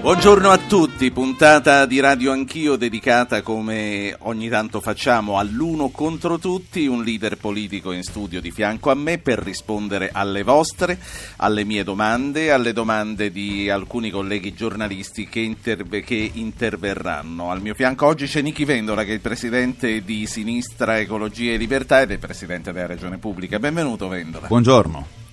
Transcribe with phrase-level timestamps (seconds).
[0.00, 6.86] Buongiorno a tutti, puntata di Radio Anch'io dedicata come ogni tanto facciamo all'uno contro tutti,
[6.86, 10.98] un leader politico in studio di fianco a me per rispondere alle vostre,
[11.38, 17.50] alle mie domande, alle domande di alcuni colleghi giornalisti che, interve- che interverranno.
[17.50, 21.56] Al mio fianco oggi c'è Nichi Vendola che è il presidente di Sinistra Ecologia e
[21.56, 23.58] Libertà ed è presidente della Regione Pubblica.
[23.58, 24.46] Benvenuto Vendola.
[24.46, 25.27] Buongiorno.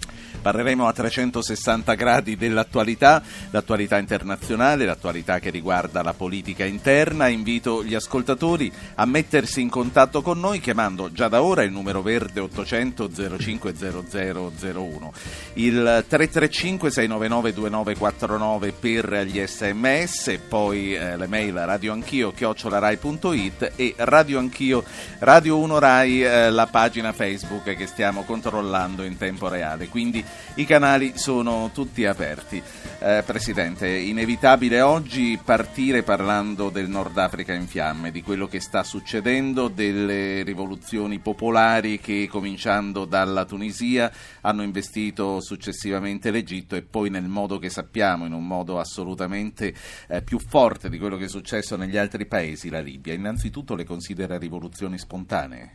[0.46, 7.30] Parleremo a 360 gradi dell'attualità, l'attualità internazionale, l'attualità che riguarda la politica interna.
[7.30, 12.04] Invito gli ascoltatori a mettersi in contatto con noi chiamando già da ora il numero
[12.04, 15.14] verde 800 05 0001,
[15.54, 24.84] il 335 699 2949 per gli sms, poi eh, le mail radioanchio chiocciolarai.it e radioanchio
[25.18, 29.88] Radio 1 Rai eh, la pagina Facebook che stiamo controllando in tempo reale.
[29.88, 30.24] Quindi
[30.56, 32.62] i canali sono tutti aperti.
[33.00, 38.84] Eh, Presidente, inevitabile oggi partire parlando del Nord Africa in fiamme, di quello che sta
[38.84, 47.28] succedendo, delle rivoluzioni popolari che cominciando dalla Tunisia hanno investito successivamente l'Egitto e poi nel
[47.28, 49.74] modo che sappiamo, in un modo assolutamente
[50.08, 53.14] eh, più forte di quello che è successo negli altri paesi, la Libia.
[53.14, 55.72] Innanzitutto le considera rivoluzioni spontanee?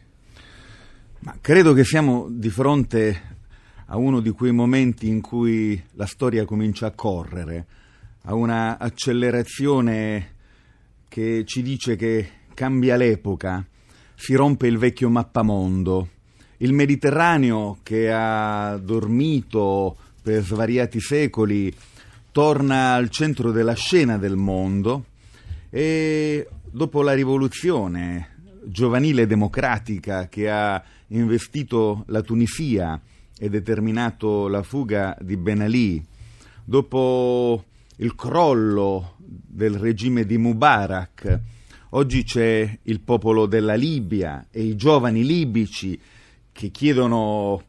[1.21, 3.39] Ma credo che siamo di fronte
[3.93, 7.67] a uno di quei momenti in cui la storia comincia a correre,
[8.23, 10.35] a una accelerazione
[11.09, 13.67] che ci dice che cambia l'epoca,
[14.15, 16.09] si rompe il vecchio mappamondo.
[16.59, 21.75] Il Mediterraneo, che ha dormito per svariati secoli,
[22.31, 25.07] torna al centro della scena del mondo
[25.69, 28.37] e dopo la rivoluzione
[28.67, 33.01] giovanile democratica che ha investito la Tunisia
[33.43, 36.05] e determinato la fuga di Ben Ali,
[36.63, 37.65] dopo
[37.97, 41.41] il crollo del regime di Mubarak,
[41.91, 45.99] oggi c'è il popolo della Libia e i giovani libici
[46.53, 47.63] che chiedono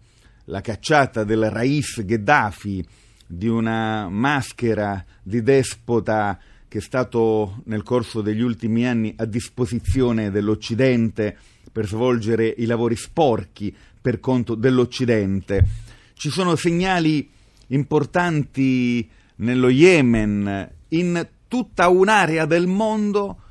[0.46, 2.86] la cacciata del Rais Gheddafi,
[3.26, 10.32] di una maschera di despota che è stato nel corso degli ultimi anni a disposizione
[10.32, 11.38] dell'Occidente
[11.72, 15.66] per svolgere i lavori sporchi per conto dell'Occidente.
[16.14, 17.30] Ci sono segnali
[17.68, 19.08] importanti
[19.38, 23.42] nello Yemen, in tutta un'area del mondo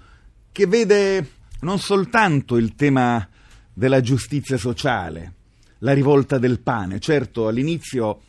[0.52, 3.26] che vede non soltanto il tema
[3.72, 5.34] della giustizia sociale,
[5.78, 6.98] la rivolta del pane.
[6.98, 8.22] Certo, all'inizio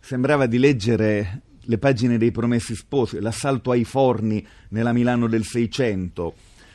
[0.00, 6.34] sembrava di leggere le pagine dei Promessi Sposi, l'assalto ai forni nella Milano del Seicento,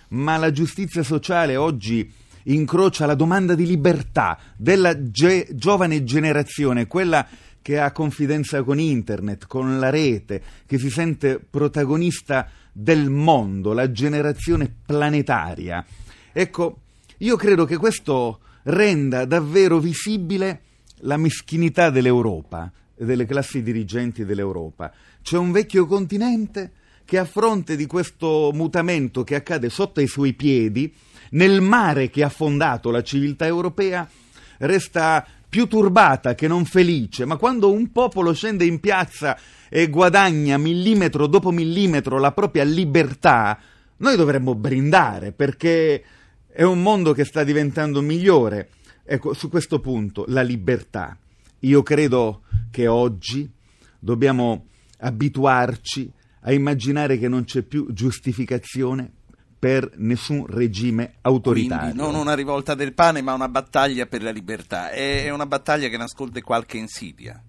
[0.09, 2.12] ma la giustizia sociale oggi
[2.44, 7.28] incrocia la domanda di libertà della ge- giovane generazione, quella
[7.62, 13.91] che ha confidenza con internet, con la rete, che si sente protagonista del mondo, la
[13.91, 15.85] generazione planetaria.
[16.31, 16.80] Ecco,
[17.18, 20.62] io credo che questo renda davvero visibile
[21.01, 22.72] la meschinità dell'Europa
[23.06, 24.91] delle classi dirigenti dell'Europa.
[25.22, 26.72] C'è un vecchio continente
[27.03, 30.94] che a fronte di questo mutamento che accade sotto i suoi piedi,
[31.31, 34.08] nel mare che ha fondato la civiltà europea,
[34.59, 39.38] resta più turbata che non felice, ma quando un popolo scende in piazza
[39.69, 43.59] e guadagna millimetro dopo millimetro la propria libertà,
[43.97, 46.03] noi dovremmo brindare perché
[46.47, 48.69] è un mondo che sta diventando migliore.
[49.03, 51.18] Ecco, su questo punto, la libertà.
[51.59, 53.50] Io credo che oggi
[54.00, 54.68] dobbiamo
[55.00, 56.12] abituarci
[56.42, 59.12] a immaginare che non c'è più giustificazione
[59.62, 61.94] per nessun regime autoritario.
[61.94, 64.90] Quindi non una rivolta del pane, ma una battaglia per la libertà.
[64.90, 67.40] È una battaglia che nasconde qualche insidia.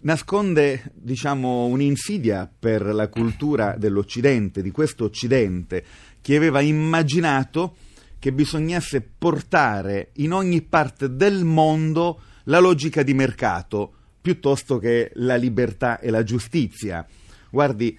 [0.00, 5.84] Nasconde, diciamo, un'insidia per la cultura dell'Occidente, di questo Occidente,
[6.22, 7.76] che aveva immaginato
[8.18, 15.36] che bisognasse portare in ogni parte del mondo la logica di mercato piuttosto che la
[15.36, 17.06] libertà e la giustizia.
[17.50, 17.98] Guardi,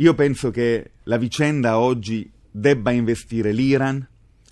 [0.00, 4.06] io penso che la vicenda oggi debba investire l'Iran,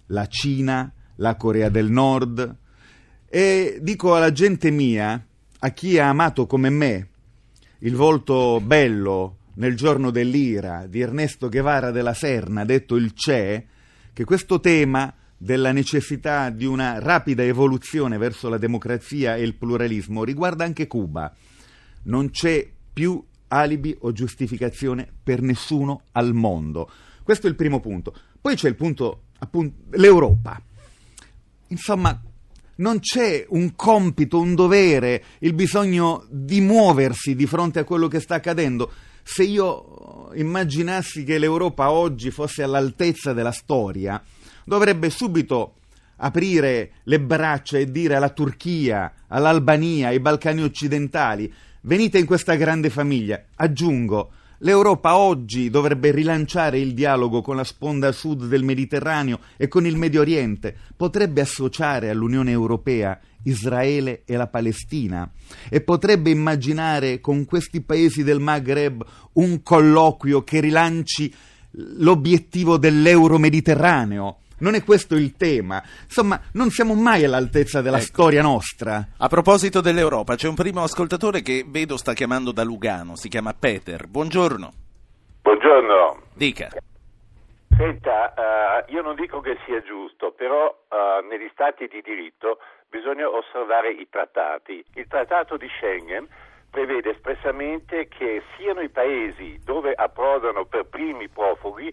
[0.06, 2.56] la Cina, la Corea del Nord
[3.28, 5.24] e dico alla gente mia,
[5.58, 7.08] a chi ha amato come me
[7.80, 13.66] il volto bello nel giorno dell'ira di Ernesto Guevara della Serna, detto il CE,
[14.12, 20.24] che questo tema della necessità di una rapida evoluzione verso la democrazia e il pluralismo
[20.24, 21.32] riguarda anche Cuba.
[22.04, 26.90] Non c'è più alibi o giustificazione per nessuno al mondo.
[27.22, 28.14] Questo è il primo punto.
[28.40, 30.60] Poi c'è il punto, appunto, l'Europa.
[31.68, 32.20] Insomma,
[32.76, 38.20] non c'è un compito, un dovere, il bisogno di muoversi di fronte a quello che
[38.20, 38.92] sta accadendo.
[39.22, 44.22] Se io immaginassi che l'Europa oggi fosse all'altezza della storia,
[44.64, 45.74] dovrebbe subito
[46.16, 51.52] aprire le braccia e dire alla Turchia, all'Albania, ai Balcani occidentali,
[51.86, 53.42] venite in questa grande famiglia.
[53.56, 54.30] Aggiungo,
[54.60, 59.98] L'Europa oggi dovrebbe rilanciare il dialogo con la sponda sud del Mediterraneo e con il
[59.98, 65.30] Medio Oriente, potrebbe associare all'Unione Europea Israele e la Palestina.
[65.68, 69.04] E potrebbe immaginare con questi paesi del Maghreb
[69.34, 71.30] un colloquio che rilanci
[71.72, 75.82] l'obiettivo dell'euro-mediterraneo non è questo il tema.
[76.04, 78.06] Insomma, non siamo mai all'altezza della ecco.
[78.06, 79.06] storia nostra.
[79.18, 83.54] A proposito dell'Europa, c'è un primo ascoltatore che vedo sta chiamando da Lugano, si chiama
[83.58, 84.06] Peter.
[84.06, 84.72] Buongiorno.
[85.42, 86.22] Buongiorno.
[86.34, 86.68] Dica.
[87.76, 92.58] Senta, uh, io non dico che sia giusto, però uh, negli stati di diritto
[92.88, 94.82] bisogna osservare i trattati.
[94.94, 96.26] Il trattato di Schengen
[96.70, 101.92] prevede espressamente che siano i paesi dove approdano per primi profughi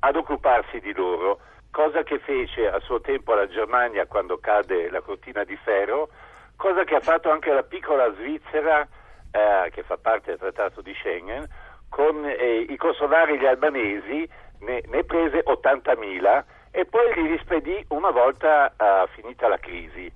[0.00, 1.40] ad occuparsi di loro
[1.72, 6.10] cosa che fece a suo tempo la Germania quando cade la cortina di ferro,
[6.54, 8.86] cosa che ha fatto anche la piccola Svizzera
[9.32, 11.48] eh, che fa parte del trattato di Schengen,
[11.88, 14.28] con eh, i consolari gli albanesi
[14.60, 20.10] ne, ne, prese 80.000 e poi li rispedì una volta uh, finita la crisi.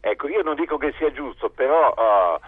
[0.00, 2.40] Ecco, io non dico che sia giusto, però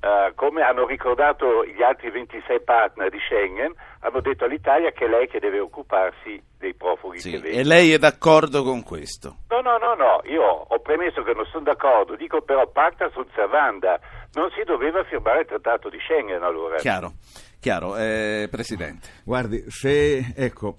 [0.00, 5.06] uh, uh, come hanno ricordato gli altri 26 partner di Schengen, hanno detto all'Italia che
[5.06, 7.60] è lei che deve occuparsi dei profughi sì, che vengono.
[7.60, 9.36] E lei è d'accordo con questo?
[9.48, 13.28] No, no, no, no, io ho premesso che non sono d'accordo, dico però pacta sunt
[13.34, 13.98] servanda,
[14.32, 16.76] non si doveva firmare il trattato di Schengen allora.
[16.76, 17.12] Chiaro,
[17.60, 19.08] chiaro, eh, Presidente.
[19.24, 20.76] Guardi, se, ecco,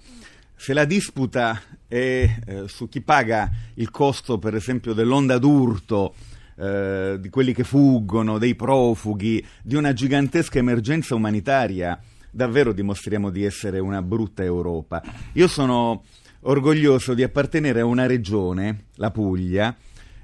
[0.54, 6.14] se la disputa è eh, su chi paga il costo, per esempio, dell'onda d'urto,
[6.60, 11.98] eh, di quelli che fuggono, dei profughi, di una gigantesca emergenza umanitaria,
[12.30, 15.02] davvero dimostriamo di essere una brutta Europa.
[15.32, 16.04] Io sono
[16.40, 19.74] orgoglioso di appartenere a una regione, la Puglia,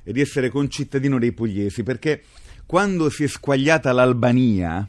[0.04, 2.22] e di essere concittadino dei pugliesi, perché
[2.66, 4.86] quando si è squagliata l'Albania,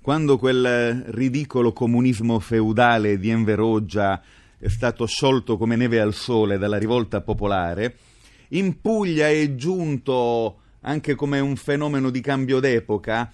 [0.00, 4.22] quando quel ridicolo comunismo feudale di Enveroggia
[4.58, 7.96] è stato sciolto come neve al sole dalla rivolta popolare,
[8.52, 13.32] in Puglia è giunto anche come un fenomeno di cambio d'epoca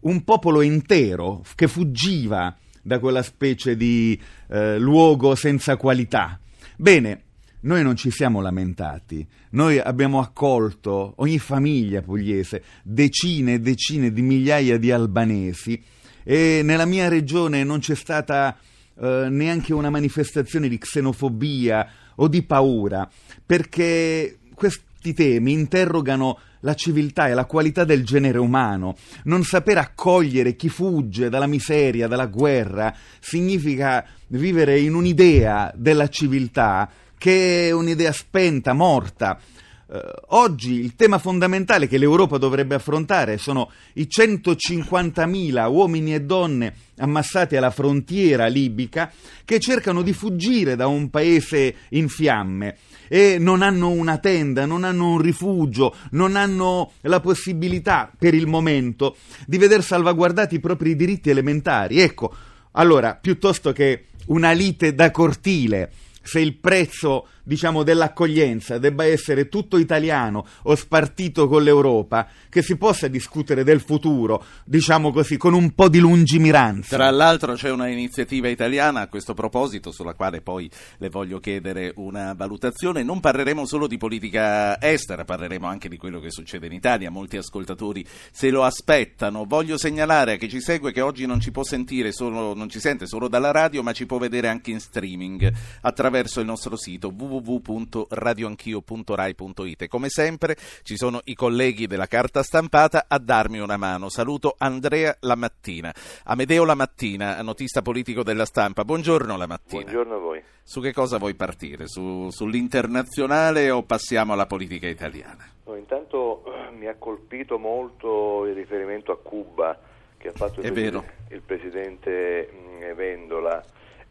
[0.00, 6.38] un popolo intero che fuggiva da quella specie di eh, luogo senza qualità.
[6.76, 7.22] Bene,
[7.60, 14.22] noi non ci siamo lamentati, noi abbiamo accolto ogni famiglia pugliese, decine e decine di
[14.22, 15.82] migliaia di albanesi
[16.22, 18.56] e nella mia regione non c'è stata
[18.98, 23.08] eh, neanche una manifestazione di xenofobia o di paura,
[23.44, 28.96] perché questi temi interrogano la civiltà e la qualità del genere umano.
[29.24, 36.90] Non saper accogliere chi fugge dalla miseria, dalla guerra, significa vivere in un'idea della civiltà
[37.16, 39.38] che è un'idea spenta, morta.
[39.86, 46.74] Uh, oggi il tema fondamentale che l'Europa dovrebbe affrontare sono i 150.000 uomini e donne
[46.98, 49.12] ammassati alla frontiera libica
[49.44, 52.76] che cercano di fuggire da un paese in fiamme
[53.08, 58.46] e non hanno una tenda, non hanno un rifugio, non hanno la possibilità per il
[58.46, 62.00] momento di veder salvaguardati i propri diritti elementari.
[62.00, 62.34] Ecco,
[62.72, 69.78] allora, piuttosto che una lite da cortile, se il prezzo diciamo, dell'accoglienza debba essere tutto
[69.78, 75.72] italiano o spartito con l'Europa, che si possa discutere del futuro, diciamo così, con un
[75.72, 76.96] po' di lungimiranza.
[76.96, 81.92] Tra l'altro c'è una iniziativa italiana a questo proposito, sulla quale poi le voglio chiedere
[81.96, 83.04] una valutazione.
[83.04, 87.10] Non parleremo solo di politica estera, parleremo anche di quello che succede in Italia.
[87.10, 89.44] Molti ascoltatori se lo aspettano.
[89.44, 92.80] Voglio segnalare a chi ci segue che oggi non ci può sentire solo, non ci
[92.80, 97.14] sente solo dalla radio, ma ci può vedere anche in streaming attraverso il nostro sito
[97.16, 99.88] www www.radioanchio.rai.it.
[99.88, 104.08] Come sempre ci sono i colleghi della carta stampata a darmi una mano.
[104.08, 105.92] Saluto Andrea Lamattina.
[106.24, 108.84] Amedeo Lamattina, notista politico della stampa.
[108.84, 109.82] Buongiorno Lamattina.
[109.82, 110.42] Buongiorno a voi.
[110.62, 111.86] Su che cosa vuoi partire?
[111.86, 115.48] Su, sull'internazionale o passiamo alla politica italiana?
[115.64, 119.78] No, intanto eh, mi ha colpito molto il riferimento a Cuba
[120.16, 122.50] che ha fatto il, il presidente
[122.96, 123.62] Vendola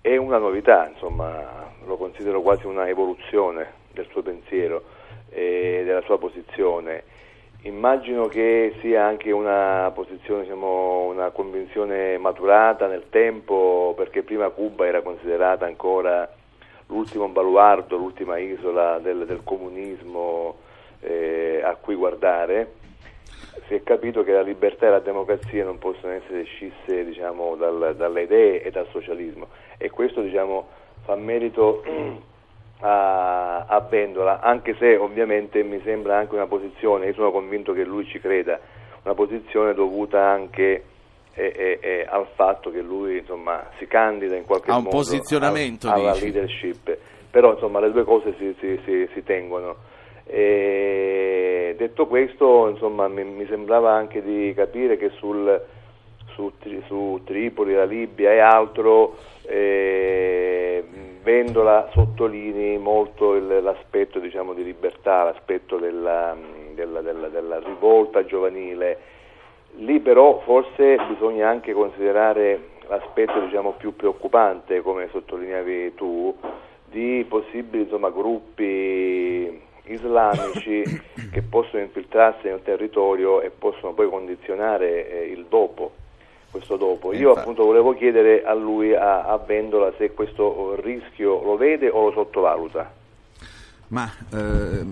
[0.06, 4.84] è una novità, insomma, lo considero quasi una evoluzione del suo pensiero
[5.32, 7.06] e della sua posizione.
[7.64, 14.86] Immagino che sia anche una posizione, diciamo, una convinzione maturata nel tempo, perché prima Cuba
[14.86, 16.32] era considerata ancora
[16.86, 20.58] l'ultimo baluardo, l'ultima isola del, del comunismo
[21.00, 22.74] eh, a cui guardare.
[23.68, 27.96] Si è capito che la libertà e la democrazia non possono essere scisse diciamo, dal,
[27.98, 29.48] dalle idee e dal socialismo
[29.78, 30.68] e questo diciamo,
[31.04, 31.84] fa merito
[32.82, 37.84] a, a Vendola, anche se ovviamente mi sembra anche una posizione, io sono convinto che
[37.84, 38.60] lui ci creda,
[39.04, 40.84] una posizione dovuta anche
[41.34, 45.88] e, e, e al fatto che lui insomma, si candida in qualche modo modo posizionamento,
[45.90, 46.32] al, alla dici.
[46.32, 46.98] leadership,
[47.30, 49.94] però insomma le due cose si, si, si, si tengono.
[50.28, 55.64] E detto questo, insomma, mi, mi, sembrava anche di capire che sul,
[56.34, 56.52] su,
[56.88, 60.84] su Tripoli, la Libia e altro eh,
[61.22, 66.36] Vendola sottolinei molto il, l'aspetto diciamo, di libertà, l'aspetto della,
[66.74, 69.14] della, della, della, rivolta giovanile.
[69.78, 76.36] Lì però forse bisogna anche considerare l'aspetto diciamo, più preoccupante, come sottolineavi tu,
[76.86, 80.84] di possibili insomma, gruppi islamici
[81.32, 85.92] che possono infiltrarsi nel territorio e possono poi condizionare eh, il dopo
[86.52, 87.14] questo dopo.
[87.14, 92.06] Io appunto volevo chiedere a lui, a, a Vendola, se questo rischio lo vede o
[92.06, 92.94] lo sottovaluta.
[93.88, 94.86] Ma eh,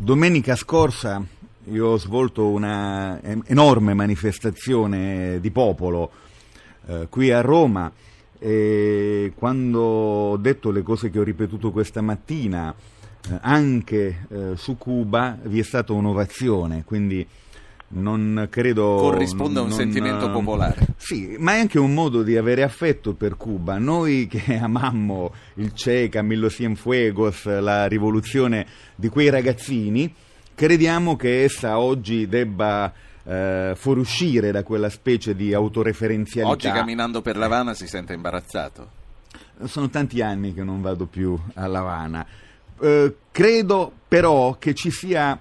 [0.00, 1.22] domenica scorsa
[1.70, 6.10] io ho svolto una enorme manifestazione di popolo
[6.86, 7.92] eh, qui a Roma
[8.38, 12.74] e quando ho detto le cose che ho ripetuto questa mattina
[13.40, 17.26] anche eh, su Cuba vi è stata un'ovazione, quindi
[17.90, 20.86] non credo corrisponde a un non, sentimento popolare.
[20.96, 23.78] Sì, ma è anche un modo di avere affetto per Cuba.
[23.78, 30.12] Noi che amammo il Che, Camillo Cienfuegos, la rivoluzione di quei ragazzini,
[30.54, 32.92] crediamo che essa oggi debba
[33.24, 36.52] eh, fuoriuscire da quella specie di autoreferenzialità.
[36.52, 38.96] Oggi camminando per L'Havana si sente imbarazzato.
[39.64, 42.26] Sono tanti anni che non vado più a L'Havana.
[42.80, 45.38] Eh, credo però che ci sia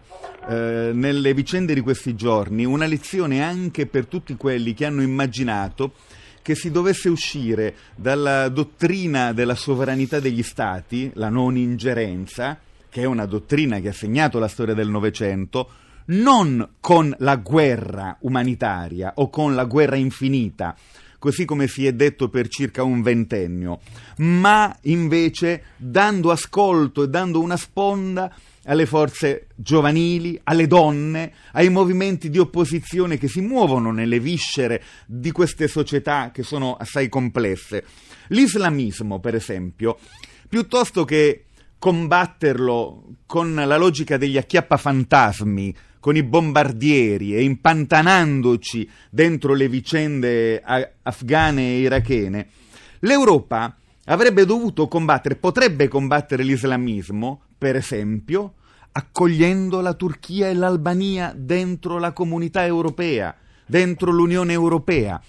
[0.47, 5.93] eh, nelle vicende di questi giorni una lezione anche per tutti quelli che hanno immaginato
[6.41, 12.57] che si dovesse uscire dalla dottrina della sovranità degli stati, la non ingerenza,
[12.89, 15.69] che è una dottrina che ha segnato la storia del Novecento,
[16.05, 20.73] non con la guerra umanitaria o con la guerra infinita,
[21.19, 23.79] così come si è detto per circa un ventennio,
[24.17, 28.33] ma invece dando ascolto e dando una sponda
[28.67, 35.31] alle forze giovanili, alle donne, ai movimenti di opposizione che si muovono nelle viscere di
[35.31, 37.85] queste società che sono assai complesse.
[38.27, 39.97] L'islamismo, per esempio,
[40.49, 41.45] piuttosto che
[41.79, 50.61] combatterlo con la logica degli acchiappafantasmi, con i bombardieri e impantanandoci dentro le vicende
[51.01, 52.47] afghane e irachene,
[52.99, 53.75] l'Europa
[54.05, 58.53] avrebbe dovuto combattere, potrebbe combattere l'islamismo, per esempio,
[58.91, 63.35] accogliendo la Turchia e l'Albania dentro la comunità europea,
[63.65, 65.21] dentro l'Unione Europea,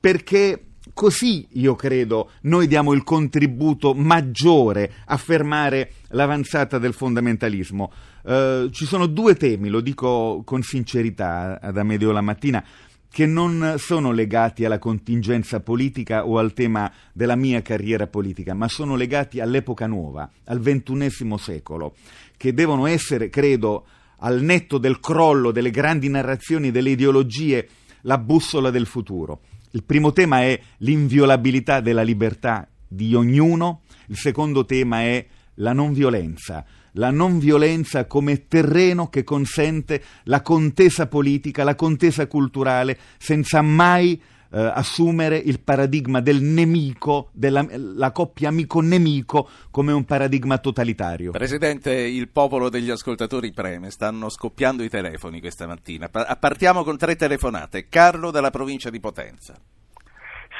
[0.00, 0.64] perché
[0.94, 7.92] così io credo noi diamo il contributo maggiore a fermare l'avanzata del fondamentalismo.
[8.22, 12.64] Uh, ci sono due temi, lo dico con sincerità ad Amedeo la mattina,
[13.12, 18.68] che non sono legati alla contingenza politica o al tema della mia carriera politica, ma
[18.68, 21.94] sono legati all'epoca nuova, al ventunesimo secolo,
[22.38, 23.84] che devono essere, credo,
[24.18, 27.68] al netto del crollo delle grandi narrazioni delle ideologie,
[28.02, 29.40] la bussola del futuro.
[29.72, 35.26] Il primo tema è l'inviolabilità della libertà di ognuno, il secondo tema è
[35.56, 42.26] la non violenza, la non violenza come terreno che consente la contesa politica, la contesa
[42.26, 44.20] culturale, senza mai
[44.54, 51.30] eh, assumere il paradigma del nemico, della coppia amico-nemico, come un paradigma totalitario.
[51.30, 56.08] Presidente, il popolo degli ascoltatori preme, stanno scoppiando i telefoni questa mattina.
[56.08, 57.88] Partiamo con tre telefonate.
[57.88, 59.54] Carlo dalla provincia di Potenza.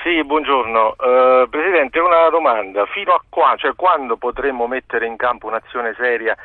[0.02, 0.96] Sì, buongiorno.
[0.98, 2.86] Uh, Presidente, una domanda.
[2.86, 6.36] Fino a qua, cioè quando potremmo mettere in campo un'azione seria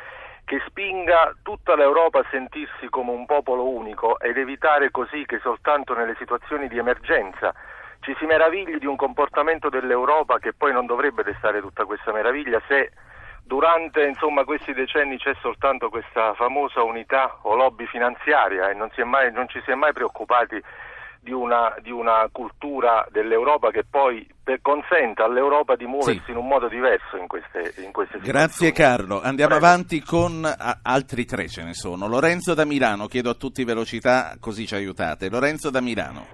[0.44, 5.92] che spinga tutta l'Europa a sentirsi come un popolo unico ed evitare così che soltanto
[5.94, 7.52] nelle situazioni di emergenza
[8.00, 12.62] ci si meravigli di un comportamento dell'Europa che poi non dovrebbe destare tutta questa meraviglia
[12.68, 12.92] se
[13.42, 19.32] durante insomma, questi decenni c'è soltanto questa famosa unità o lobby finanziaria e non, mai,
[19.32, 20.62] non ci si è mai preoccupati
[21.20, 24.26] di una, di una cultura dell'Europa che poi
[24.62, 26.30] consenta all'Europa di muoversi sì.
[26.30, 28.26] in un modo diverso in queste, in queste situazioni.
[28.26, 29.66] Grazie Carlo, andiamo Prego.
[29.66, 32.08] avanti con a, altri tre ce ne sono.
[32.08, 35.28] Lorenzo da Milano, chiedo a tutti velocità così ci aiutate.
[35.28, 36.26] Lorenzo da Milano.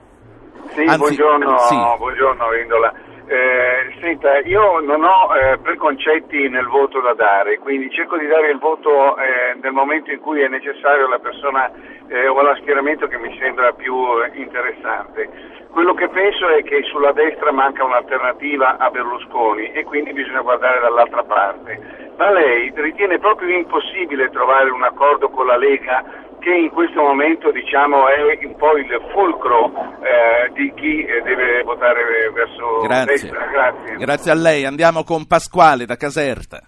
[0.69, 1.75] Sì, Anzi, buongiorno, sì.
[1.75, 2.93] buongiorno Vindola.
[3.27, 8.51] Eh, senta, io non ho eh, preconcetti nel voto da dare, quindi cerco di dare
[8.51, 11.73] il voto eh, nel momento in cui è necessario alla persona
[12.09, 13.95] eh, o allo schieramento che mi sembra più
[14.35, 15.31] interessante.
[15.71, 20.81] Quello che penso è che sulla destra manca un'alternativa a Berlusconi e quindi bisogna guardare
[20.81, 22.13] dall'altra parte.
[22.17, 26.05] Ma lei ritiene proprio impossibile trovare un accordo con la Lega
[26.45, 29.73] che in questo momento diciamo, è un po' il fulcro
[30.03, 33.07] eh, di chi eh, deve votare verso Grazie.
[33.07, 33.47] destra.
[33.47, 33.97] Grazie.
[33.97, 34.65] Grazie a lei.
[34.67, 36.61] Andiamo con Pasquale da Caserta.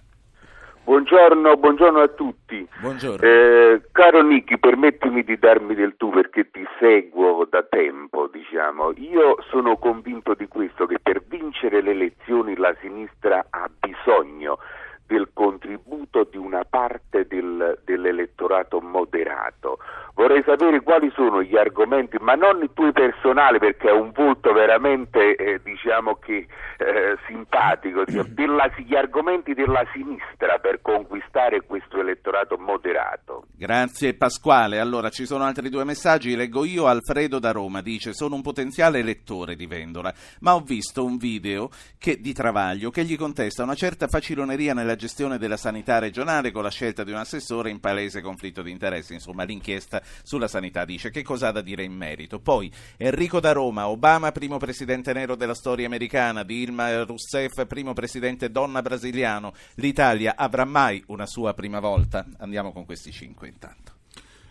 [0.83, 2.67] Buongiorno, buongiorno, a tutti.
[2.79, 3.27] Buongiorno.
[3.27, 8.93] Eh, caro Nicky, permettimi di darmi del tu perché ti seguo da tempo, diciamo.
[8.95, 14.57] Io sono convinto di questo, che per vincere le elezioni la sinistra ha bisogno
[15.07, 19.79] del contributo di una parte del, dell'elettorato moderato.
[20.13, 24.51] Vorrei sapere quali sono gli argomenti, ma non i tuoi personali, perché è un volto
[24.51, 26.47] veramente, eh, diciamo che,
[26.77, 33.45] eh, simpatico, della, gli argomenti della sinistra per conquistare questo elettorato moderato.
[33.55, 34.79] Grazie Pasquale.
[34.79, 36.87] Allora, ci sono altri due messaggi, leggo io.
[36.87, 41.69] Alfredo da Roma dice, sono un potenziale elettore di Vendola, ma ho visto un video
[41.99, 46.63] che, di Travaglio che gli contesta una certa faciloneria nella gestione della sanità regionale con
[46.63, 49.13] la scelta di un assessore in palese conflitto di interessi.
[49.13, 52.39] Insomma, l'inchiesta sulla sanità dice che cosa ha da dire in merito.
[52.39, 58.51] Poi Enrico da Roma, Obama primo presidente nero della storia americana, Dilma Rousseff primo presidente
[58.51, 59.53] donna brasiliano.
[59.75, 62.25] L'Italia avrà mai una sua prima volta?
[62.39, 63.93] Andiamo con questi cinque intanto.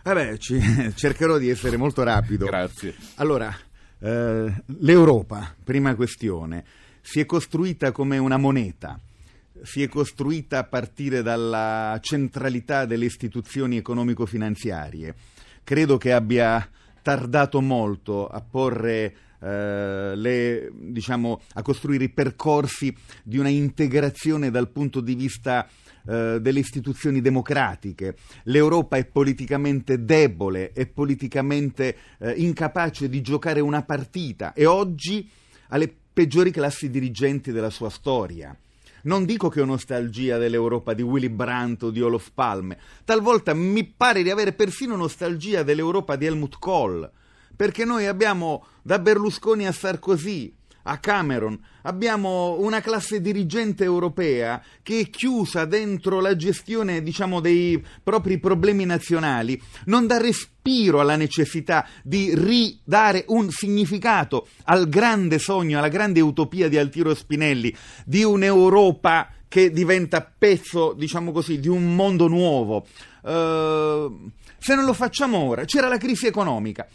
[0.01, 0.59] Vabbè, ci,
[0.95, 2.45] cercherò di essere molto rapido.
[2.45, 2.95] Grazie.
[3.15, 3.53] Allora,
[3.99, 6.63] eh, l'Europa, prima questione,
[7.01, 8.99] si è costruita come una moneta
[9.63, 15.15] si è costruita a partire dalla centralità delle istituzioni economico-finanziarie.
[15.63, 16.69] Credo che abbia
[17.01, 24.69] tardato molto a porre eh, le, diciamo, a costruire i percorsi di una integrazione dal
[24.69, 25.67] punto di vista
[26.07, 28.15] eh, delle istituzioni democratiche.
[28.43, 35.29] L'Europa è politicamente debole, è politicamente eh, incapace di giocare una partita e oggi
[35.69, 38.57] ha le peggiori classi dirigenti della sua storia.
[39.07, 43.85] Non dico che ho nostalgia dell'Europa di Willy Brandt o di Olof Palme, talvolta mi
[43.85, 47.09] pare di avere persino nostalgia dell'Europa di Helmut Kohl,
[47.55, 50.53] perché noi abbiamo da Berlusconi a Sarkozy,
[50.87, 57.83] a Cameron, abbiamo una classe dirigente europea che è chiusa dentro la gestione, diciamo, dei
[58.01, 65.77] propri problemi nazionali, non dà respiro alla necessità di ridare un significato al grande sogno,
[65.77, 71.95] alla grande utopia di Altiero Spinelli, di un'Europa che diventa pezzo, diciamo così, di un
[71.95, 72.85] mondo nuovo.
[73.21, 76.87] Uh, se non lo facciamo ora, c'era la crisi economica.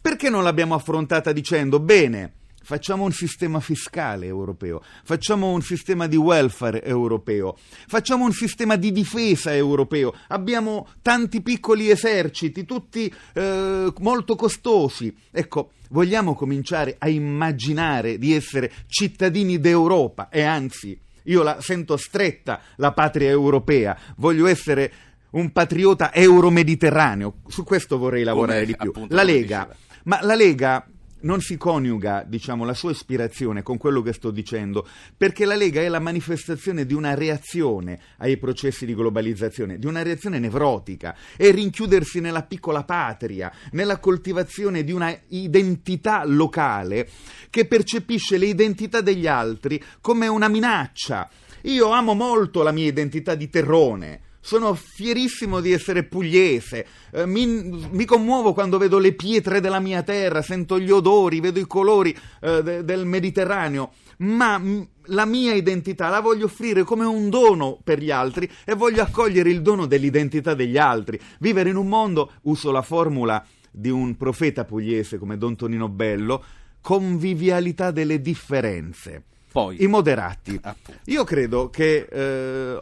[0.00, 2.32] Perché non l'abbiamo affrontata dicendo bene,
[2.66, 8.90] facciamo un sistema fiscale europeo, facciamo un sistema di welfare europeo, facciamo un sistema di
[8.90, 15.14] difesa europeo, abbiamo tanti piccoli eserciti, tutti eh, molto costosi.
[15.30, 20.28] Ecco, vogliamo cominciare a immaginare di essere cittadini d'Europa?
[20.28, 24.92] E anzi, io la sento stretta la patria europea, voglio essere
[25.30, 29.06] un patriota euro-mediterraneo, su questo vorrei lavorare Come, di più.
[29.10, 29.68] La Lega,
[30.02, 30.84] ma la Lega
[31.20, 35.80] non si coniuga, diciamo, la sua ispirazione con quello che sto dicendo, perché la Lega
[35.80, 41.50] è la manifestazione di una reazione ai processi di globalizzazione, di una reazione nevrotica, è
[41.50, 47.08] rinchiudersi nella piccola patria, nella coltivazione di una identità locale
[47.50, 51.28] che percepisce le identità degli altri come una minaccia.
[51.62, 57.46] Io amo molto la mia identità di terrone, sono fierissimo di essere pugliese, eh, mi,
[57.90, 62.16] mi, commuovo quando vedo le pietre della mia terra, sento gli odori, vedo i colori
[62.40, 67.80] eh, de, del Mediterraneo, ma m, la mia identità la voglio offrire come un dono
[67.82, 72.34] per gli altri e voglio accogliere il dono dell'identità degli altri, vivere in un mondo,
[72.42, 76.44] uso la formula di un profeta pugliese come Don Tonino Bello,
[76.80, 79.24] convivialità delle differenze.
[79.56, 80.56] Poi, I moderati.
[80.60, 81.00] Appunto.
[81.06, 82.78] Io credo che eh,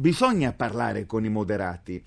[0.00, 2.02] bisogna parlare con i moderati.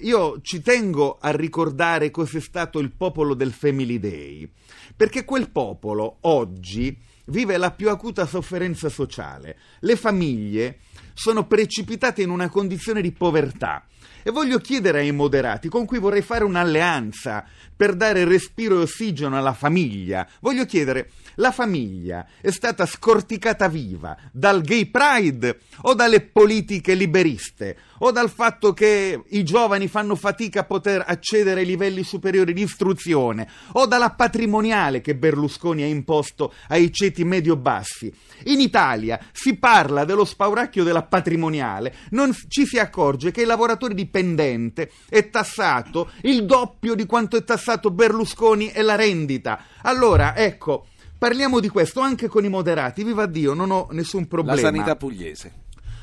[0.00, 4.48] Io ci tengo a ricordare cos'è stato il popolo del Family Day,
[4.96, 9.58] perché quel popolo oggi vive la più acuta sofferenza sociale.
[9.80, 10.78] Le famiglie
[11.14, 13.84] sono precipitate in una condizione di povertà.
[14.24, 19.36] E voglio chiedere ai moderati, con cui vorrei fare un'alleanza per dare respiro e ossigeno
[19.36, 26.20] alla famiglia, voglio chiedere, la famiglia è stata scorticata viva dal gay pride o dalle
[26.20, 32.02] politiche liberiste o dal fatto che i giovani fanno fatica a poter accedere ai livelli
[32.02, 38.12] superiori di istruzione o dalla patrimoniale che Berlusconi ha imposto ai ceti medio-bassi.
[38.46, 43.94] In Italia si parla dello spauracchio della patrimoniale, non ci si accorge che il lavoratore
[43.94, 49.64] dipendente è tassato il doppio di quanto è tassato Berlusconi e la rendita.
[49.82, 50.86] Allora, ecco,
[51.22, 54.60] Parliamo di questo anche con i moderati, viva Dio, non ho nessun problema.
[54.60, 55.52] La sanità pugliese.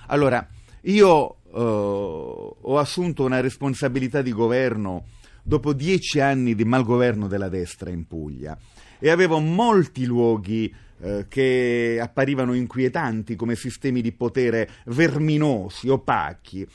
[0.08, 0.47] Allora,
[0.84, 5.08] io uh, ho assunto una responsabilità di governo
[5.43, 8.58] dopo dieci anni di malgoverno della destra in Puglia
[8.97, 16.65] e avevo molti luoghi uh, che apparivano inquietanti come sistemi di potere verminosi, opachi.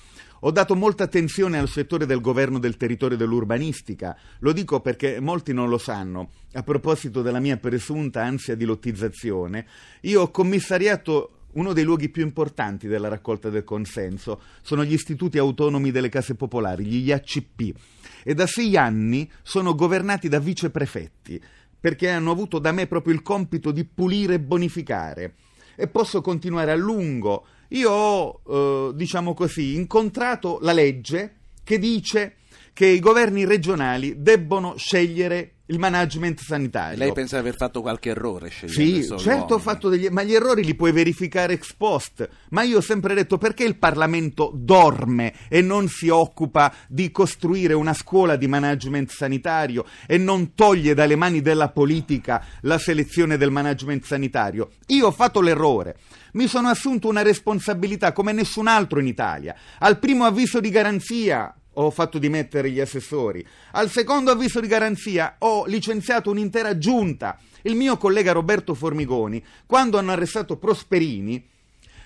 [0.46, 5.54] Ho dato molta attenzione al settore del governo del territorio dell'urbanistica, lo dico perché molti
[5.54, 6.33] non lo sanno.
[6.52, 9.66] A proposito della mia presunta ansia di lottizzazione,
[10.02, 15.38] io ho commissariato uno dei luoghi più importanti della raccolta del consenso sono gli istituti
[15.38, 17.78] autonomi delle case popolari, gli IACP,
[18.22, 21.40] e da sei anni sono governati da viceprefetti,
[21.80, 25.37] perché hanno avuto da me proprio il compito di pulire e bonificare.
[25.74, 32.37] E posso continuare a lungo io ho, eh, diciamo così, incontrato la legge che dice
[32.72, 36.98] che i governi regionali debbono scegliere il management sanitario.
[36.98, 38.50] Lei pensa di aver fatto qualche errore?
[38.50, 40.09] Sì, certo ho fatto degli...
[40.09, 42.29] ma gli errori li puoi verificare ex post.
[42.50, 47.72] Ma io ho sempre detto perché il Parlamento dorme e non si occupa di costruire
[47.72, 53.50] una scuola di management sanitario e non toglie dalle mani della politica la selezione del
[53.50, 54.70] management sanitario.
[54.88, 55.96] Io ho fatto l'errore.
[56.33, 59.55] Mi sono assunto una responsabilità come nessun altro in Italia.
[59.79, 63.45] Al primo avviso di garanzia ho fatto dimettere gli assessori.
[63.73, 67.39] Al secondo avviso di garanzia ho licenziato un'intera giunta.
[67.63, 71.47] Il mio collega Roberto Formigoni, quando hanno arrestato Prosperini,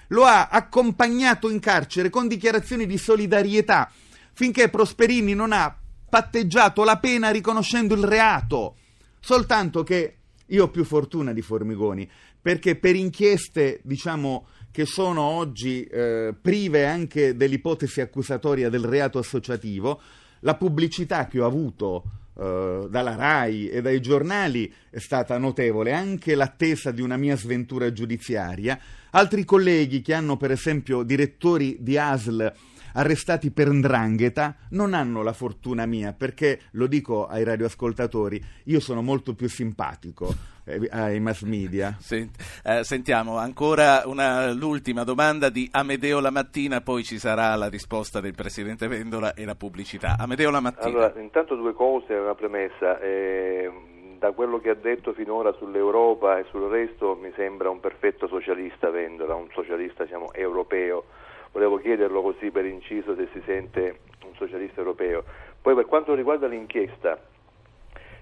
[0.08, 3.90] lo ha accompagnato in carcere con dichiarazioni di solidarietà
[4.38, 5.76] finché Prosperini non ha
[6.08, 8.76] patteggiato la pena riconoscendo il reato.
[9.18, 12.08] Soltanto che io ho più fortuna di Formigoni,
[12.40, 20.00] perché per inchieste, diciamo, che sono oggi eh, prive anche dell'ipotesi accusatoria del reato associativo,
[20.40, 22.04] la pubblicità che ho avuto
[22.38, 27.92] eh, dalla RAI e dai giornali è stata notevole, anche l'attesa di una mia sventura
[27.92, 28.78] giudiziaria.
[29.10, 32.52] Altri colleghi che hanno per esempio direttori di ASL
[32.98, 39.02] arrestati per ndrangheta non hanno la fortuna mia, perché lo dico ai radioascoltatori, io sono
[39.02, 40.34] molto più simpatico
[40.64, 41.96] eh, ai mass media.
[42.00, 47.68] Sent, eh, sentiamo ancora una, l'ultima domanda di Amedeo la mattina, poi ci sarà la
[47.68, 50.16] risposta del Presidente Vendola e la pubblicità.
[50.18, 50.86] Amedeo la mattina.
[50.86, 52.98] Allora, intanto due cose, una premessa.
[53.00, 53.70] Eh,
[54.18, 58.90] da quello che ha detto finora sull'Europa e sul resto mi sembra un perfetto socialista
[58.90, 61.04] Vendola, un socialista diciamo, europeo
[61.52, 65.24] volevo chiederlo così per inciso se si sente un socialista europeo.
[65.60, 67.18] Poi per quanto riguarda l'inchiesta,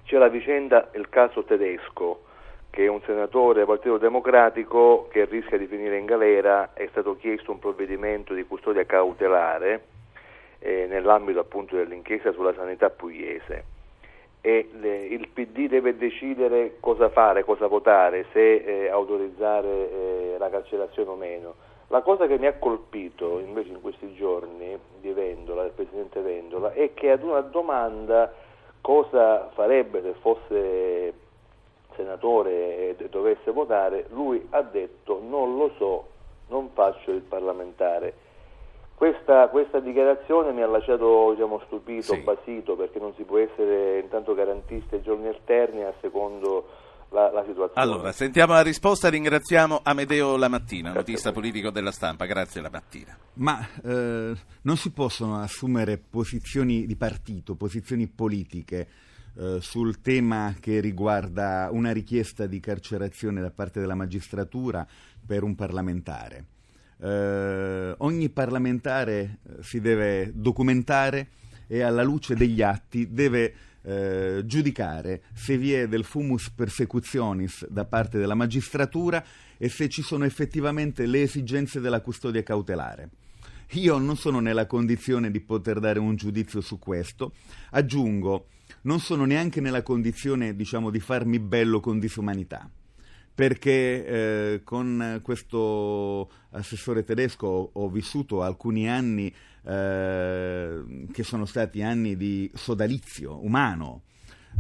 [0.05, 2.23] c'è la vicenda, il caso tedesco,
[2.71, 7.17] che è un senatore del Partito Democratico che rischia di finire in galera, è stato
[7.17, 9.85] chiesto un provvedimento di custodia cautelare
[10.59, 13.75] eh, nell'ambito appunto dell'inchiesta sulla sanità pugliese
[14.47, 20.49] e le, il PD deve decidere cosa fare, cosa votare, se eh, autorizzare eh, la
[20.49, 21.55] carcerazione o meno.
[21.89, 26.73] La cosa che mi ha colpito invece in questi giorni di Vendola, del Presidente Vendola,
[26.73, 28.33] è che ad una domanda
[28.81, 31.15] cosa farebbe se fosse
[31.95, 36.07] senatore e dovesse votare, lui ha detto non lo so,
[36.49, 38.25] non faccio il parlamentare.
[38.97, 42.21] Questa, questa dichiarazione mi ha lasciato diciamo, stupito, sì.
[42.21, 46.67] basito, perché non si può essere intanto garantista ai giorni alterni a secondo
[47.17, 47.73] la, la, situazione.
[47.75, 53.17] Allora, sentiamo la risposta, ringraziamo Amedeo Lamattina, notista politico della stampa, grazie Lamattina.
[53.35, 58.89] Ma eh, non si possono assumere posizioni di partito, posizioni politiche
[59.35, 64.87] eh, sul tema che riguarda una richiesta di carcerazione da parte della magistratura
[65.25, 66.45] per un parlamentare.
[66.99, 71.29] Eh, ogni parlamentare eh, si deve documentare
[71.67, 73.55] e alla luce degli atti deve
[73.87, 79.25] eh, giudicare se vi è del fumus persecutionis da parte della magistratura
[79.57, 83.11] e se ci sono effettivamente le esigenze della custodia cautelare.
[83.73, 87.33] Io non sono nella condizione di poter dare un giudizio su questo.
[87.71, 88.49] Aggiungo,
[88.83, 92.69] non sono neanche nella condizione, diciamo, di farmi bello con disumanità
[93.37, 99.31] perché eh, con questo assessore tedesco ho, ho vissuto alcuni anni
[99.63, 100.76] eh,
[101.17, 104.03] che sono stati anni di sodalizio umano.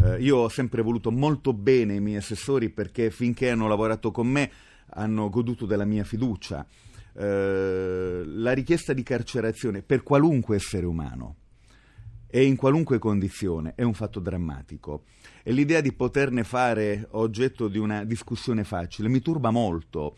[0.03, 4.27] Eh, io ho sempre voluto molto bene i miei assessori perché finché hanno lavorato con
[4.27, 4.51] me
[4.93, 6.67] hanno goduto della mia fiducia.
[7.13, 11.37] Eh, la richiesta di carcerazione per qualunque essere umano
[12.27, 15.05] e in qualunque condizione è un fatto drammatico
[15.43, 20.17] e l'idea di poterne fare oggetto di una discussione facile mi turba molto.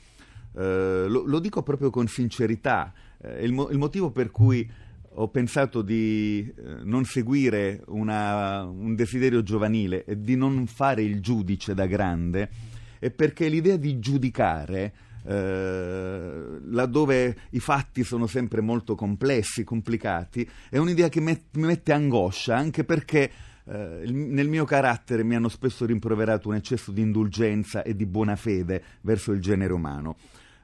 [0.57, 2.92] Eh, lo, lo, dico proprio con sincerità.
[3.20, 4.87] Eh, il, mo- il, motivo per cui
[5.21, 11.21] ho pensato di eh, non seguire una, un desiderio giovanile e di non fare il
[11.21, 12.49] giudice da grande
[13.01, 14.93] è perché l'idea di giudicare
[15.25, 21.93] eh, laddove i fatti sono sempre molto complessi, complicati, è un'idea che met- mi mette
[21.93, 23.31] angoscia, anche perché
[23.65, 28.37] eh, nel mio carattere mi hanno spesso rimproverato un eccesso di indulgenza e di buona
[28.37, 30.17] fede verso il genere umano.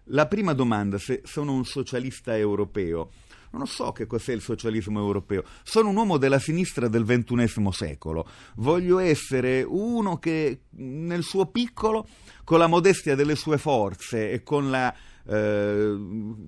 [0.09, 3.11] La prima domanda, se sono un socialista europeo,
[3.57, 5.45] non so che cos'è il socialismo europeo.
[5.63, 8.29] Sono un uomo della sinistra del XXI secolo.
[8.57, 12.07] Voglio essere uno che nel suo piccolo,
[12.45, 14.95] con la modestia delle sue forze e con la
[15.27, 15.97] eh,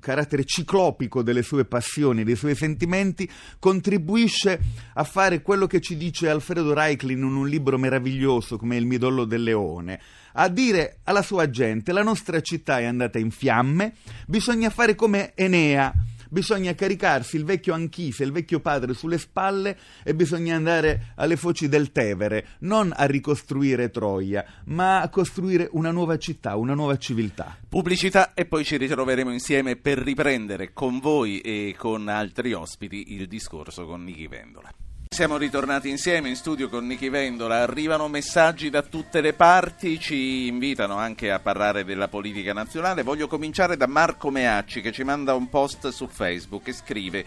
[0.01, 4.61] carattere ciclopico delle sue passioni, dei suoi sentimenti, contribuisce
[4.95, 9.25] a fare quello che ci dice Alfredo Reiklin in un libro meraviglioso come Il midollo
[9.25, 10.01] del leone,
[10.35, 13.95] a dire alla sua gente la nostra città è andata in fiamme,
[14.27, 15.95] bisogna fare come Enea
[16.31, 21.69] bisogna caricarsi il vecchio Anchise, il vecchio padre sulle spalle e bisogna andare alle foci
[21.69, 27.57] del Tevere, non a ricostruire Troia, ma a costruire una nuova città, una nuova civiltà.
[27.69, 33.27] Pubblicità e poi ci ritroveremo insieme per riprendere con voi e con altri ospiti il
[33.27, 34.86] discorso con Nichi Vendola.
[35.17, 40.47] Siamo ritornati insieme in studio con Nichi Vendola, arrivano messaggi da tutte le parti, ci
[40.47, 43.03] invitano anche a parlare della politica nazionale.
[43.03, 47.25] Voglio cominciare da Marco Meacci che ci manda un post su Facebook e scrive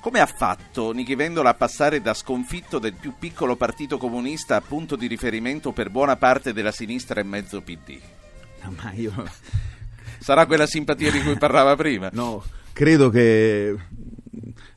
[0.00, 4.60] come ha fatto Nichi Vendola a passare da sconfitto del più piccolo partito comunista a
[4.60, 7.98] punto di riferimento per buona parte della sinistra e mezzo PD?
[8.62, 9.10] No, ma io...
[10.18, 12.10] Sarà quella simpatia di cui parlava prima?
[12.12, 13.74] No, credo che